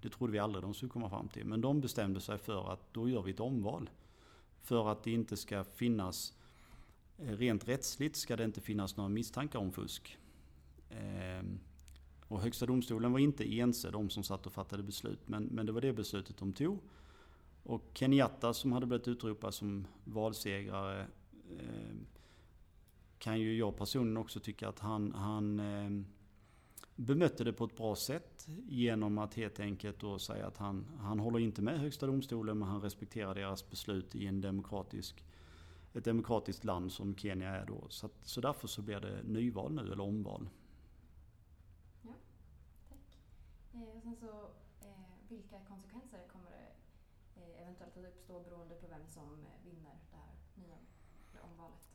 Det 0.02 0.09
trodde 0.09 0.33
vi 0.33 0.38
aldrig 0.38 0.64
de 0.64 0.74
skulle 0.74 0.90
komma 0.90 1.11
fram 1.11 1.28
till. 1.28 1.44
Men 1.44 1.61
de 1.61 1.80
bestämde 1.80 2.20
sig 2.20 2.38
för 2.38 2.72
att 2.72 2.92
då 2.92 3.09
gör 3.09 3.22
vi 3.22 3.30
ett 3.30 3.40
omval. 3.40 3.90
För 4.61 4.92
att 4.92 5.04
det 5.04 5.11
inte 5.11 5.37
ska 5.37 5.64
finnas, 5.64 6.35
rent 7.16 7.68
rättsligt 7.68 8.16
ska 8.16 8.37
det 8.37 8.44
inte 8.44 8.61
finnas 8.61 8.96
några 8.96 9.09
misstankar 9.09 9.59
om 9.59 9.72
fusk. 9.72 10.18
Ehm, 11.00 11.61
och 12.28 12.40
Högsta 12.40 12.66
domstolen 12.66 13.12
var 13.12 13.18
inte 13.18 13.54
ense, 13.54 13.90
de 13.90 14.11
som 14.11 14.22
satt 14.22 14.46
och 14.46 14.52
fattade 14.52 14.83
beslut. 14.83 15.28
Men, 15.28 15.44
men 15.44 15.66
det 15.66 15.72
var 15.72 15.80
det 15.80 15.92
beslutet 15.92 16.37
de 16.37 16.52
tog. 16.52 16.78
Och 17.62 17.90
Kenyatta 17.94 18.54
som 18.54 18.72
hade 18.72 18.87
blivit 18.87 19.09
utropad 19.09 19.54
som 19.54 19.87
valsegrare 20.04 21.07
eh, 21.59 21.96
kan 23.18 23.40
ju 23.40 23.57
jag 23.57 23.76
personligen 23.76 24.16
också 24.16 24.40
tycka 24.40 24.68
att 24.68 24.78
han, 24.78 25.12
han 25.12 25.61
eh, 25.61 26.04
bemötte 26.96 27.44
det 27.44 27.52
på 27.52 27.64
ett 27.64 27.76
bra 27.76 27.96
sätt 27.96 28.48
genom 28.68 29.18
att 29.18 29.35
helt 29.35 29.61
enkelt 29.61 30.00
då 30.00 30.18
säga 30.18 30.46
att 30.46 30.57
han, 30.57 30.87
han 31.00 31.18
håller 31.18 31.38
inte 31.38 31.62
med 31.62 31.80
Högsta 31.80 32.07
domstolen 32.07 32.59
men 32.59 32.68
han 32.68 32.80
respekterar 32.80 33.35
deras 33.35 33.70
beslut 33.70 34.14
i 34.14 34.26
en 34.26 34.40
demokratisk, 34.40 35.24
ett 35.92 36.04
demokratiskt 36.04 36.64
land 36.64 36.92
som 36.92 37.16
Kenya 37.16 37.48
är 37.48 37.66
då. 37.66 37.85
Så, 37.88 38.07
att, 38.07 38.18
så 38.22 38.40
därför 38.40 38.68
så 38.68 38.83
blir 38.83 39.00
det 39.00 39.22
nyval 39.22 39.72
nu, 39.72 39.83
eller 39.92 40.00
omval. 40.00 40.48
Eh, 43.74 43.96
och 43.96 44.02
sen 44.02 44.16
så, 44.16 44.26
eh, 44.80 45.28
vilka 45.28 45.58
konsekvenser 45.68 46.20
kommer 46.32 46.50
det 46.50 46.70
eh, 47.40 47.62
eventuellt 47.62 47.96
att 47.96 48.04
uppstå 48.04 48.40
beroende 48.40 48.74
på 48.74 48.87
vem 48.87 49.06
som 49.06 49.28
eh, 49.44 49.64
vinner 49.64 49.94
det 50.10 50.16
här 50.16 50.32
nya 50.54 50.76
omvalet? 51.42 51.88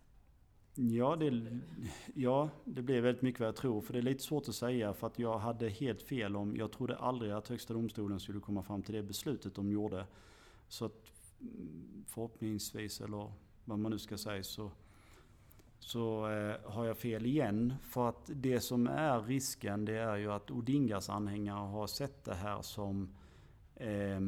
Ja 0.76 1.15
det, 1.15 1.60
ja, 2.13 2.50
det 2.65 2.82
blir 2.82 3.02
väldigt 3.02 3.22
mycket 3.22 3.39
vad 3.39 3.48
jag 3.48 3.56
tror. 3.56 3.82
För 3.82 3.94
det 3.94 4.00
är 4.00 4.04
lite 4.04 4.24
svårt 4.24 4.48
att 4.48 4.56
säga 4.56 4.94
för 4.94 5.08
att 5.08 5.20
jag 5.20 5.39
hade 5.39 5.70
helt 5.70 6.02
fel 6.02 6.36
om, 6.36 6.56
jag 6.56 6.72
trodde 6.72 6.98
aldrig 6.98 7.32
att 7.32 7.48
Högsta 7.48 7.74
domstolen 7.74 8.20
skulle 8.20 8.39
komma 8.39 8.63
fram 8.63 8.84
till 8.84 8.96
det 8.96 9.04
beslutet 9.04 9.56
de 9.56 9.72
gjorde. 9.72 10.06
Så 10.68 10.86
att 10.86 11.12
mm, 11.42 12.04
förhoppningsvis, 12.08 13.02
eller 13.02 13.32
vad 13.65 13.80
man 13.80 13.92
nu 13.92 14.00
ska 14.00 14.18
säga, 14.18 14.44
så, 14.44 14.72
så 15.80 16.30
eh, 16.30 16.72
har 16.72 16.86
jag 16.86 16.98
fel 16.98 17.26
igen. 17.26 17.74
För 17.82 18.10
att 18.10 18.30
det 18.34 18.60
som 18.60 18.88
är 18.88 19.22
risken 19.22 19.86
det 19.86 19.98
är 19.98 20.15
ju 20.15 20.32
att 20.32 20.52
Odingas 20.52 21.10
anhängare 21.10 21.68
har 21.68 21.88
sett 21.88 22.24
det 22.24 22.36
här 22.36 22.62
som 22.62 23.10
eh, 23.76 24.20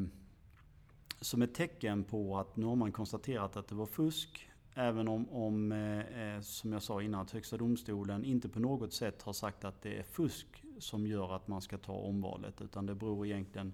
som 1.21 1.41
ett 1.41 1.53
tecken 1.53 2.03
på 2.03 2.37
att 2.37 2.55
nu 2.55 2.65
har 2.65 2.75
man 2.75 2.91
konstaterat 2.91 3.55
att 3.55 3.67
det 3.67 3.75
var 3.75 3.85
fusk. 3.85 4.47
Även 4.73 5.07
om, 5.07 5.29
om 5.29 5.71
eh, 5.71 5.99
eh, 5.99 6.41
som 6.41 6.73
jag 6.73 6.83
sa 6.83 7.01
innan, 7.01 7.21
att 7.21 7.31
Högsta 7.31 7.57
domstolen 7.57 8.23
inte 8.23 8.49
på 8.49 8.59
något 8.59 8.93
sätt 8.93 9.21
har 9.21 9.33
sagt 9.33 9.65
att 9.65 9.81
det 9.81 9.97
är 9.97 10.03
fusk 10.03 10.63
som 10.79 11.07
gör 11.07 11.35
att 11.35 11.47
man 11.47 11.61
ska 11.61 11.77
ta 11.77 11.93
omvalet. 11.93 12.61
Utan 12.61 12.85
det 12.85 12.95
beror 12.95 13.25
egentligen 13.25 13.73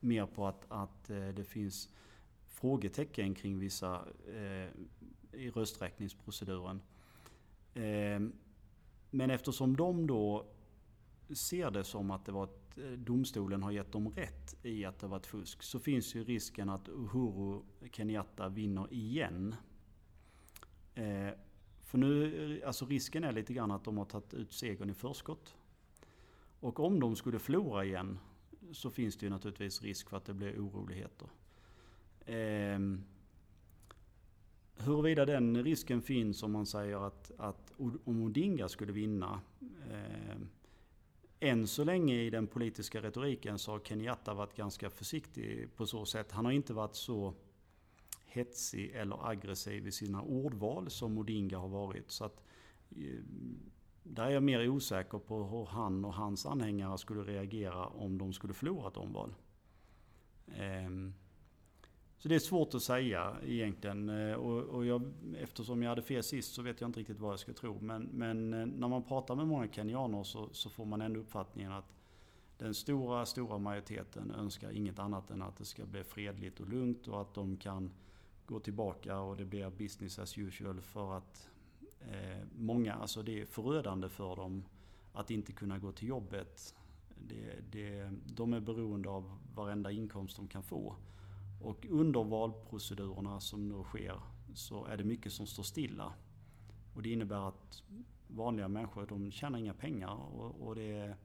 mer 0.00 0.26
på 0.26 0.46
att, 0.46 0.64
att 0.68 1.10
eh, 1.10 1.28
det 1.28 1.44
finns 1.44 1.88
frågetecken 2.46 3.34
kring 3.34 3.58
vissa 3.58 4.04
eh, 4.34 4.68
i 5.40 5.50
rösträkningsproceduren. 5.50 6.80
Ehm, 7.74 8.32
men 9.10 9.30
eftersom 9.30 9.76
de 9.76 10.06
då 10.06 10.46
ser 11.30 11.70
det 11.70 11.84
som 11.84 12.10
att 12.10 12.24
det 12.24 12.32
var 12.32 12.44
ett, 12.44 12.78
eh, 12.78 12.90
domstolen 12.90 13.62
har 13.62 13.70
gett 13.70 13.92
dem 13.92 14.08
rätt 14.08 14.56
i 14.62 14.84
att 14.84 14.98
det 14.98 15.06
var 15.06 15.16
ett 15.16 15.26
fusk 15.26 15.62
så 15.62 15.78
finns 15.78 16.14
ju 16.14 16.24
risken 16.24 16.68
att 16.68 16.88
Uhuru 16.88 17.62
Kenyatta 17.92 18.48
vinner 18.48 18.92
igen. 18.92 19.54
Ehm, 20.94 21.34
för 21.80 21.98
nu, 21.98 22.62
alltså 22.66 22.86
risken 22.86 23.24
är 23.24 23.32
lite 23.32 23.52
grann 23.52 23.70
att 23.70 23.84
de 23.84 23.98
har 23.98 24.04
tagit 24.04 24.34
ut 24.34 24.52
segern 24.52 24.90
i 24.90 24.94
förskott. 24.94 25.56
Och 26.60 26.80
om 26.80 27.00
de 27.00 27.16
skulle 27.16 27.38
förlora 27.38 27.84
igen 27.84 28.18
så 28.72 28.90
finns 28.90 29.16
det 29.16 29.26
ju 29.26 29.30
naturligtvis 29.30 29.82
risk 29.82 30.08
för 30.08 30.16
att 30.16 30.24
det 30.24 30.34
blir 30.34 30.58
oroligheter. 30.58 31.28
Ehm, 32.26 33.04
Huruvida 34.78 35.24
den 35.24 35.64
risken 35.64 36.02
finns 36.02 36.42
om 36.42 36.52
man 36.52 36.66
säger 36.66 37.06
att, 37.06 37.32
att 37.38 37.72
om 38.04 38.22
Odinga 38.22 38.68
skulle 38.68 38.92
vinna 38.92 39.40
eh, 39.90 40.36
än 41.40 41.66
så 41.66 41.84
länge 41.84 42.14
i 42.14 42.30
den 42.30 42.46
politiska 42.46 43.02
retoriken 43.02 43.58
så 43.58 43.72
har 43.72 43.80
Kenyatta 43.80 44.34
varit 44.34 44.56
ganska 44.56 44.90
försiktig 44.90 45.68
på 45.76 45.86
så 45.86 46.04
sätt. 46.04 46.32
Han 46.32 46.44
har 46.44 46.52
inte 46.52 46.72
varit 46.72 46.94
så 46.94 47.34
hetsig 48.26 48.90
eller 48.94 49.28
aggressiv 49.30 49.86
i 49.86 49.92
sina 49.92 50.22
ordval 50.22 50.90
som 50.90 51.18
Odinga 51.18 51.58
har 51.58 51.68
varit. 51.68 52.10
Så 52.10 52.24
att, 52.24 52.44
eh, 52.90 53.20
där 54.02 54.26
är 54.26 54.30
jag 54.30 54.42
mer 54.42 54.68
osäker 54.68 55.18
på 55.18 55.44
hur 55.44 55.64
han 55.66 56.04
och 56.04 56.14
hans 56.14 56.46
anhängare 56.46 56.98
skulle 56.98 57.22
reagera 57.22 57.86
om 57.86 58.18
de 58.18 58.32
skulle 58.32 58.54
förlora 58.54 58.88
ett 58.88 58.96
omval. 58.96 59.34
Eh, 60.46 60.90
så 62.18 62.28
det 62.28 62.34
är 62.34 62.38
svårt 62.38 62.74
att 62.74 62.82
säga 62.82 63.36
egentligen. 63.44 64.08
Eh, 64.08 64.34
och, 64.34 64.62
och 64.62 64.86
jag, 64.86 65.12
eftersom 65.38 65.82
jag 65.82 65.88
hade 65.88 66.02
fel 66.02 66.22
sist 66.22 66.54
så 66.54 66.62
vet 66.62 66.80
jag 66.80 66.88
inte 66.88 67.00
riktigt 67.00 67.20
vad 67.20 67.32
jag 67.32 67.38
ska 67.38 67.52
tro. 67.52 67.80
Men, 67.80 68.02
men 68.02 68.54
eh, 68.54 68.66
när 68.66 68.88
man 68.88 69.02
pratar 69.02 69.34
med 69.34 69.46
många 69.46 69.68
kenyaner 69.68 70.22
så, 70.22 70.48
så 70.52 70.70
får 70.70 70.84
man 70.84 71.00
ändå 71.00 71.20
uppfattningen 71.20 71.72
att 71.72 71.94
den 72.58 72.74
stora, 72.74 73.26
stora 73.26 73.58
majoriteten 73.58 74.30
önskar 74.30 74.70
inget 74.70 74.98
annat 74.98 75.30
än 75.30 75.42
att 75.42 75.56
det 75.56 75.64
ska 75.64 75.86
bli 75.86 76.04
fredligt 76.04 76.60
och 76.60 76.68
lugnt 76.68 77.08
och 77.08 77.20
att 77.20 77.34
de 77.34 77.56
kan 77.56 77.90
gå 78.46 78.60
tillbaka 78.60 79.18
och 79.18 79.36
det 79.36 79.44
blir 79.44 79.70
business 79.70 80.18
as 80.18 80.38
usual 80.38 80.80
för 80.80 81.16
att 81.16 81.50
eh, 82.00 82.44
många, 82.56 82.94
alltså 82.94 83.22
det 83.22 83.40
är 83.40 83.46
förödande 83.46 84.08
för 84.08 84.36
dem 84.36 84.64
att 85.12 85.30
inte 85.30 85.52
kunna 85.52 85.78
gå 85.78 85.92
till 85.92 86.08
jobbet. 86.08 86.74
Det, 87.28 87.54
det, 87.70 88.10
de 88.26 88.52
är 88.52 88.60
beroende 88.60 89.08
av 89.08 89.38
varenda 89.54 89.90
inkomst 89.90 90.36
de 90.36 90.48
kan 90.48 90.62
få. 90.62 90.96
Och 91.60 91.86
under 91.90 92.24
valprocedurerna 92.24 93.40
som 93.40 93.68
nu 93.68 93.82
sker 93.84 94.20
så 94.54 94.84
är 94.84 94.96
det 94.96 95.04
mycket 95.04 95.32
som 95.32 95.46
står 95.46 95.62
stilla. 95.62 96.12
Och 96.94 97.02
det 97.02 97.12
innebär 97.12 97.48
att 97.48 97.82
vanliga 98.26 98.68
människor 98.68 99.06
de 99.06 99.30
tjänar 99.30 99.58
inga 99.58 99.74
pengar. 99.74 100.14
Och, 100.14 100.66
och 100.68 100.74
det 100.74 100.92
är, 100.92 101.16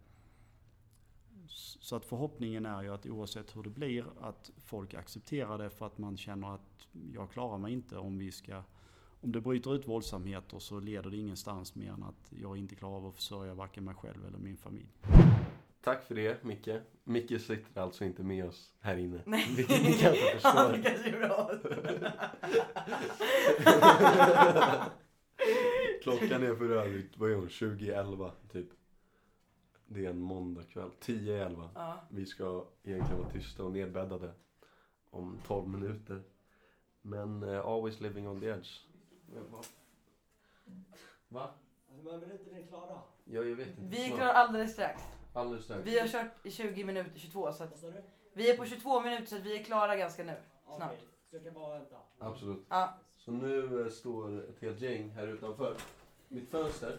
så 1.48 1.96
att 1.96 2.06
förhoppningen 2.06 2.65
är 2.65 2.82
ju 2.82 2.93
att 2.93 3.06
oavsett 3.06 3.56
hur 3.56 3.63
det 3.63 3.69
blir 3.69 4.06
att 4.22 4.52
folk 4.58 4.93
accepterar 4.93 5.58
det 5.58 5.69
för 5.69 5.86
att 5.86 5.98
man 5.98 6.17
känner 6.17 6.56
att 6.56 6.88
jag 7.13 7.32
klarar 7.32 7.58
mig 7.58 7.74
inte 7.74 7.98
om 7.98 8.17
vi 8.17 8.32
ska 8.32 8.63
om 9.24 9.32
det 9.32 9.41
bryter 9.41 9.76
ut 9.76 9.88
våldsamheter 9.88 10.60
så 10.60 10.80
leder 10.80 11.10
det 11.10 11.17
ingenstans 11.17 11.76
mer 11.76 11.91
än 11.91 12.04
att 12.04 12.34
jag 12.41 12.58
inte 12.58 12.76
klarar 12.76 12.96
av 12.96 13.06
att 13.06 13.15
försörja 13.15 13.54
varken 13.54 13.84
mig 13.84 13.96
själv 13.96 14.26
eller 14.26 14.38
min 14.38 14.58
familj. 14.58 14.89
Tack 15.84 16.04
för 16.06 16.15
det, 16.15 16.43
Micke. 16.43 16.69
Micke 17.04 17.41
sitter 17.41 17.82
alltså 17.82 18.06
inte 18.06 18.24
med 18.24 18.46
oss 18.46 18.74
här 18.80 18.98
inne. 18.98 19.22
Nej. 19.26 19.48
Vilket 19.58 19.84
ni 19.84 19.93
kanske 19.93 20.26
Ja, 20.26 20.32
förstår. 20.34 20.72
det 20.72 20.82
kanske 20.82 21.10
är 21.10 21.19
bra. 21.19 21.52
Klockan 26.04 26.43
är 26.43 26.56
för 26.56 26.69
övrigt, 26.69 27.17
vad 27.17 27.32
är 27.32 27.36
hon, 27.36 27.48
20.11 27.48 28.32
typ. 28.52 28.67
Det 29.88 30.06
är 30.06 30.10
en 30.10 30.19
måndagkväll. 30.19 30.89
10.11. 31.02 31.69
Ja. 31.76 31.98
Vi 32.10 32.26
ska 32.26 32.65
egentligen 32.84 33.22
vara 33.22 33.32
tysta 33.32 33.63
och 33.63 33.72
nedbäddade 33.72 34.32
om 35.10 35.39
12 35.48 35.67
minuter. 35.67 36.22
Men 37.02 37.43
uh, 37.43 37.65
always 37.65 38.02
living 38.02 38.28
on 38.28 38.39
the 38.39 38.48
edge. 38.48 38.69
Va? 41.28 41.52
Men 42.04 42.08
är 42.08 42.32
inte 42.32 42.52
ni 42.54 42.63
klara? 42.67 43.00
Ja, 43.24 43.43
jag 43.43 43.56
vet 43.56 43.67
inte. 43.67 43.82
Vi 43.82 44.12
är 44.12 44.15
klara 44.15 44.34
alldeles 44.34 44.74
strax. 44.74 45.04
Alldeles 45.34 45.65
strax. 45.65 45.82
Vi 45.86 46.00
har 46.00 46.08
kört 46.08 46.46
i 46.46 46.52
20 46.52 46.84
minuter, 46.84 47.12
22 47.19 47.54
så 47.54 47.63
att 47.63 47.69
Vad 47.72 47.80
sa 47.80 47.88
du? 47.88 48.04
vi 48.34 48.50
är 48.52 48.58
på 48.58 48.65
22 48.65 49.02
minuter 49.02 49.26
så 49.26 49.36
att 49.36 49.41
vi 49.41 49.60
är 49.60 49.63
klara 49.63 49.96
ganska 49.96 50.24
nu. 50.24 50.36
Snart. 50.65 50.91
Okej, 50.91 51.08
så 51.30 51.36
jag 51.36 51.43
kan 51.43 51.54
bara 51.54 51.80
vänta. 51.80 51.96
Absolut. 52.19 52.65
Ja. 52.69 52.93
Så 53.17 53.32
nu 53.32 53.82
eh, 53.86 53.89
står 53.91 54.39
ett 54.50 54.62
helt 54.62 54.82
gäng 54.82 55.10
här 55.10 55.28
utanför 55.28 55.76
mitt 56.28 56.50
fönster. 56.52 56.98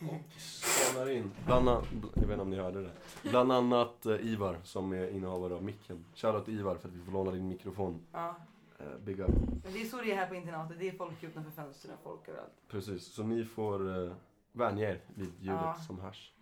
Och 0.00 0.40
spanar 0.40 1.10
in. 1.10 1.30
Bland 1.46 1.68
annat, 1.68 1.84
jag 2.14 2.20
vet 2.22 2.30
inte 2.30 2.42
om 2.42 2.50
ni 2.50 2.56
hörde 2.56 2.82
det. 2.82 2.90
Bland 3.22 3.52
annat 3.52 4.06
eh, 4.06 4.26
Ivar 4.26 4.56
som 4.64 4.92
är 4.92 5.08
innehavare 5.10 5.54
av 5.54 5.62
micken. 5.62 6.04
Shoutout 6.14 6.44
till 6.44 6.58
Ivar 6.60 6.74
för 6.76 6.88
att 6.88 6.94
vi 6.94 7.04
får 7.04 7.12
låna 7.12 7.30
din 7.30 7.48
mikrofon. 7.48 8.06
ja. 8.12 8.34
Eh, 8.80 8.98
big 9.04 9.20
up. 9.20 9.28
Men 9.28 9.72
det 9.72 9.80
är 9.80 9.84
så 9.84 9.96
det 9.96 10.12
är 10.12 10.16
här 10.16 10.26
på 10.28 10.34
internatet. 10.34 10.78
Det 10.78 10.88
är 10.88 10.92
folk 10.92 11.22
utanför 11.22 11.50
fönstren 11.50 11.94
och 11.94 12.02
folk 12.02 12.28
överallt. 12.28 12.52
Precis, 12.68 13.12
så 13.14 13.22
ni 13.22 13.44
får 13.44 14.04
eh, 14.06 14.12
vänja 14.52 14.90
er 14.90 15.00
vid 15.14 15.32
ljudet 15.40 15.60
Ja. 15.62 15.74
som 15.86 16.00
hörs 16.00 16.32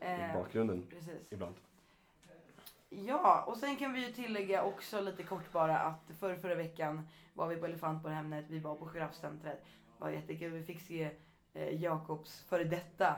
i 0.00 0.04
Eh, 0.04 0.34
bakgrunden 0.34 0.86
precis. 0.90 1.32
ibland. 1.32 1.54
Ja, 2.90 3.44
och 3.46 3.56
sen 3.56 3.76
kan 3.76 3.92
vi 3.92 4.06
ju 4.06 4.12
tillägga 4.12 4.62
också 4.64 5.00
lite 5.00 5.22
kort 5.22 5.52
bara 5.52 5.78
att 5.78 6.10
för 6.18 6.36
förra 6.36 6.54
veckan 6.54 7.08
var 7.34 7.48
vi 7.48 7.56
på 7.56 7.66
Elefantborghemmet, 7.66 8.44
vi 8.48 8.58
var 8.58 8.74
på 8.76 8.88
Giraffcentret. 8.88 9.64
Det 9.98 10.04
var 10.04 10.10
jättekul, 10.10 10.52
vi 10.52 10.62
fick 10.62 10.80
se 10.80 11.10
eh, 11.54 11.82
Jakobs 11.82 12.42
före 12.42 12.64
detta 12.64 13.16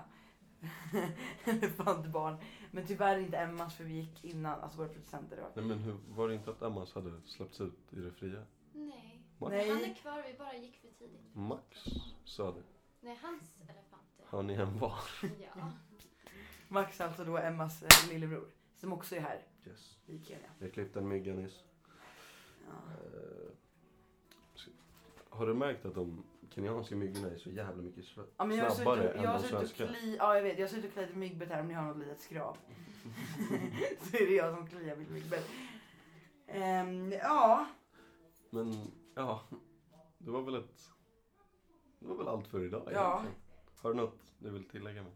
elefantbarn. 1.45 2.37
Men 2.71 2.87
tyvärr 2.87 3.19
inte 3.19 3.37
Emmas 3.39 3.75
för 3.77 3.85
vi 3.85 3.93
gick 3.95 4.25
innan, 4.25 4.61
alltså 4.61 4.79
våra 4.79 4.89
producenter. 4.89 5.37
Då. 5.37 5.61
Nej 5.61 5.65
men 5.65 5.79
hur, 5.79 5.97
var 6.09 6.29
det 6.29 6.35
inte 6.35 6.51
att 6.51 6.63
Emmas 6.63 6.95
hade 6.95 7.21
släppts 7.27 7.61
ut 7.61 7.93
i 7.93 7.97
det 7.97 8.13
fria? 8.13 8.43
Nej. 8.73 9.23
Max? 9.39 9.51
Nej. 9.51 9.69
Han 9.71 9.85
är 9.85 9.95
kvar, 9.95 10.25
vi 10.33 10.39
bara 10.39 10.55
gick 10.55 10.77
för 10.81 10.89
tidigt. 10.89 11.35
Max 11.35 11.85
sa 12.25 12.53
det. 12.53 12.63
Nej, 13.01 13.19
hans 13.23 13.61
elefanter. 13.61 14.25
Har 14.25 14.43
ni 14.43 14.55
en 14.55 14.79
var? 14.79 14.99
Ja. 15.23 15.71
Max 16.69 17.01
alltså 17.01 17.25
då 17.25 17.37
Emmas 17.39 17.83
eh, 17.83 18.09
lillebror, 18.13 18.49
som 18.77 18.93
också 18.93 19.17
är 19.17 19.21
här 19.21 19.43
Yes. 19.67 19.99
i 20.07 20.25
Kenya. 20.25 20.49
Jag 20.59 20.73
klippte 20.73 20.99
en 20.99 21.09
mygga 21.09 21.33
nyss. 21.33 21.65
Ja. 22.67 22.93
Eh, 22.93 23.49
har 25.29 25.47
du 25.47 25.55
märkt 25.55 25.85
att 25.87 25.95
de 25.95 26.25
kenyanska 26.51 26.97
myggorna 26.97 27.29
är 27.31 27.39
så 27.39 27.51
jävla 27.51 27.83
mycket 27.83 28.05
sl- 28.05 28.27
Ja, 28.37 28.45
men 28.45 28.57
jag 28.57 28.65
har 28.65 28.71
snabbare 28.75 29.03
suttit 29.03 29.17
än 29.17 29.23
jag 29.23 29.31
har 29.31 29.39
de 29.39 29.43
suttit 29.43 29.63
och 29.63 29.69
svenska? 29.69 29.87
kli, 29.87 30.17
ja 30.17 30.37
jag 30.37 30.43
vet, 30.43 30.59
jag 30.59 30.65
har 30.67 30.69
suttit 30.71 30.85
och 30.85 30.93
kliat 30.93 31.11
i 31.11 31.15
myggbett 31.17 31.49
här 31.49 31.61
om 31.61 31.69
ni 31.69 31.75
har 31.75 31.83
något 31.87 31.99
litet 31.99 32.21
skrap. 32.21 32.59
så 34.01 34.17
är 34.17 34.27
det 34.27 34.35
jag 34.35 34.55
som 34.57 34.67
kliar 34.67 34.97
mitt 34.97 35.11
myggbett. 35.11 35.47
Ehm, 36.47 37.13
ja, 37.13 37.67
Men 38.51 38.75
ja, 39.15 39.41
det 40.19 40.31
var 40.31 40.43
väl 40.43 40.55
ett... 40.55 40.91
Det 41.99 42.07
var 42.07 42.17
väl 42.17 42.29
allt 42.29 42.47
för 42.49 42.65
idag 42.65 42.89
Ja. 42.93 43.11
egentligen. 43.21 43.41
Har 43.83 43.91
du 43.91 43.97
något 43.97 44.33
du 44.39 44.51
vill 44.51 44.65
tillägga 44.65 45.03
med? 45.03 45.13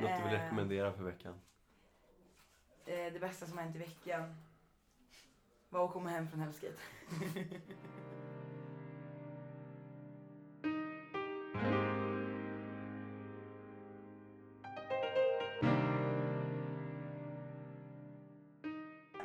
Något 0.00 0.16
du 0.16 0.22
vill 0.22 0.34
Eh. 0.34 0.42
rekommendera 0.42 0.92
för 0.92 1.02
veckan? 1.04 1.34
eh, 2.86 3.12
det 3.12 3.20
bästa 3.20 3.46
som 3.46 3.58
har 3.58 3.64
hänt 3.64 3.76
i 3.76 3.78
veckan 3.78 4.34
var 5.68 5.84
att 5.84 5.92
komma 5.92 6.10
hem 6.10 6.28
från 6.28 6.40
Hellskate. 6.40 6.76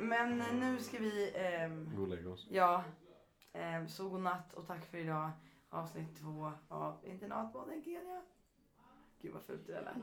Men 0.00 0.38
nu 0.60 0.78
ska 0.80 0.98
vi 0.98 1.32
ehm, 1.34 1.90
Gå 1.96 2.02
och 2.02 2.08
lägga 2.08 2.30
oss. 2.30 2.46
Ja, 2.50 2.84
eh, 3.52 3.86
så 3.86 4.08
god 4.08 4.20
natt 4.20 4.52
och 4.52 4.66
tack 4.66 4.84
för 4.86 4.98
idag. 4.98 5.30
Avsnitt 5.70 6.16
två 6.20 6.52
av 6.68 6.96
Internatpodden 7.04 7.82
Kenya. 7.84 8.22
Gud 9.22 9.32
vad 9.32 9.42
fult 9.42 9.66
det 9.66 9.72
där 9.72 9.82
lät. 9.82 9.94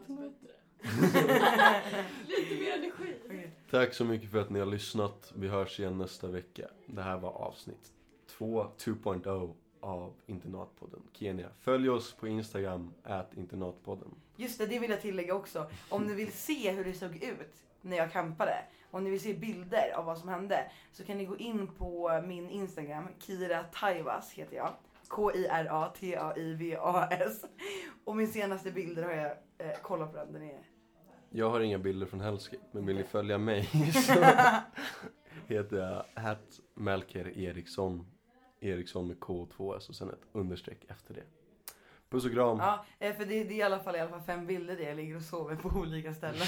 Lite 2.28 2.56
mer 2.56 2.72
energi. 2.72 3.16
Okej. 3.26 3.52
Tack 3.72 3.94
så 3.94 4.06
mycket 4.06 4.32
för 4.32 4.38
att 4.42 4.50
ni 4.50 4.60
har 4.60 4.66
lyssnat. 4.66 5.34
Vi 5.36 5.48
hörs 5.48 5.80
igen 5.80 5.98
nästa 5.98 6.28
vecka. 6.28 6.68
Det 6.86 7.02
här 7.02 7.18
var 7.18 7.30
avsnitt 7.30 7.92
2, 8.38 8.68
2.0 8.78 9.54
av 9.80 10.14
Internatpodden 10.26 11.02
Kenya. 11.14 11.50
Följ 11.60 11.90
oss 11.90 12.14
på 12.14 12.28
Instagram, 12.28 12.94
at 13.04 13.34
internatpodden. 13.38 14.16
Just 14.36 14.58
det, 14.58 14.66
det 14.66 14.80
vill 14.80 14.92
jag 14.92 15.02
tillägga 15.02 15.36
också. 15.36 15.70
Om 15.90 16.04
ni 16.08 16.14
vill 16.14 16.32
se 16.32 16.72
hur 16.72 16.86
det 16.86 16.94
såg 16.94 17.16
ut 17.16 17.54
när 17.82 17.98
jag 17.98 18.12
campade, 18.12 18.66
om 18.92 19.04
ni 19.04 19.10
vill 19.10 19.22
se 19.22 19.34
bilder 19.34 19.92
av 19.96 20.06
vad 20.06 20.18
som 20.18 20.30
hände, 20.30 20.72
så 20.92 21.04
kan 21.04 21.18
ni 21.18 21.26
gå 21.26 21.38
in 21.38 21.68
på 21.68 22.22
min 22.26 22.50
Instagram, 22.50 23.08
Kira 23.20 23.64
Taivas 23.64 24.32
heter 24.32 24.56
jag. 24.56 24.74
K-I-R-A-T-A-I-V-A-S. 26.04 27.46
Och 28.06 28.16
min 28.16 28.28
senaste 28.28 28.72
bilder 28.72 29.04
har 29.04 29.12
jag, 29.12 29.32
eh, 29.58 29.72
kolla 29.82 30.08
på 30.08 30.18
den, 30.18 30.34
den 30.34 30.44
är... 30.44 30.60
Jag 31.30 31.50
har 31.50 31.60
inga 31.60 31.78
bilder 31.80 32.06
från 32.06 32.22
Hellskate, 32.22 32.64
men 32.72 32.86
vill 32.86 32.96
ni 32.96 33.04
följa 33.04 33.38
mig 33.38 33.64
så 33.94 34.14
heter 35.48 35.78
jag 35.78 36.06
at 36.14 36.60
Melker 36.74 37.38
Eriksson. 37.38 38.06
Eriksson 38.60 39.08
med 39.08 39.20
K 39.20 39.42
och 39.42 39.50
2 39.50 39.76
S 39.76 39.90
och 39.90 39.96
sen 39.96 40.10
ett 40.10 40.22
understreck 40.32 40.86
efter 40.88 41.14
det. 41.14 41.24
Puss 42.10 42.26
och 42.26 42.32
kram. 42.32 42.58
Ja, 42.58 42.86
eh, 43.00 43.16
för 43.16 43.26
det, 43.26 43.44
det 43.44 43.54
är 43.54 43.58
i 43.58 43.62
alla 43.62 43.80
fall, 43.80 43.96
i 43.96 44.00
alla 44.00 44.10
fall 44.10 44.22
fem 44.22 44.46
bilder 44.48 44.76
där 44.78 44.84
jag 44.84 44.96
ligger 44.96 45.16
och 45.16 45.22
sover 45.22 45.56
på 45.56 45.70
olika 45.80 46.14
ställen. 46.14 46.48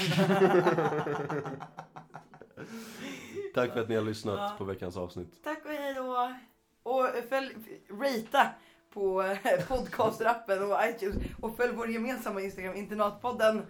Tack 3.54 3.72
för 3.72 3.80
att 3.80 3.88
ni 3.88 3.94
har 3.94 4.02
lyssnat 4.02 4.38
Ja. 4.38 4.54
på 4.58 4.64
veckans 4.64 4.96
avsnitt. 4.96 5.44
Tack 5.44 5.64
och 5.64 5.70
hej 5.70 5.94
då! 5.94 6.34
Och 6.82 7.06
följ, 7.28 7.54
ratea 7.90 8.50
på 8.96 9.36
podcasterappen 9.68 10.72
och 10.72 10.78
iTunes. 10.84 11.16
Och 11.42 11.56
följ 11.56 11.72
vår 11.72 11.88
gemensamma 11.88 12.40
Instagram, 12.40 12.74
Internatpodden. 12.76 13.66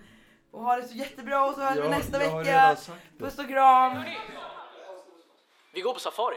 Och 0.51 0.63
ha 0.63 0.77
det 0.77 0.89
så 0.89 0.95
jättebra 0.95 1.47
och 1.47 1.55
så 1.55 1.61
hörs 1.61 1.77
vi 1.85 1.89
nästa 1.89 2.19
vecka. 2.19 2.77
Puss 3.19 3.39
och 3.39 3.49
kram! 3.49 4.05
Vi 5.75 5.81
går 5.81 5.95
på 5.95 6.01
safari. 6.01 6.37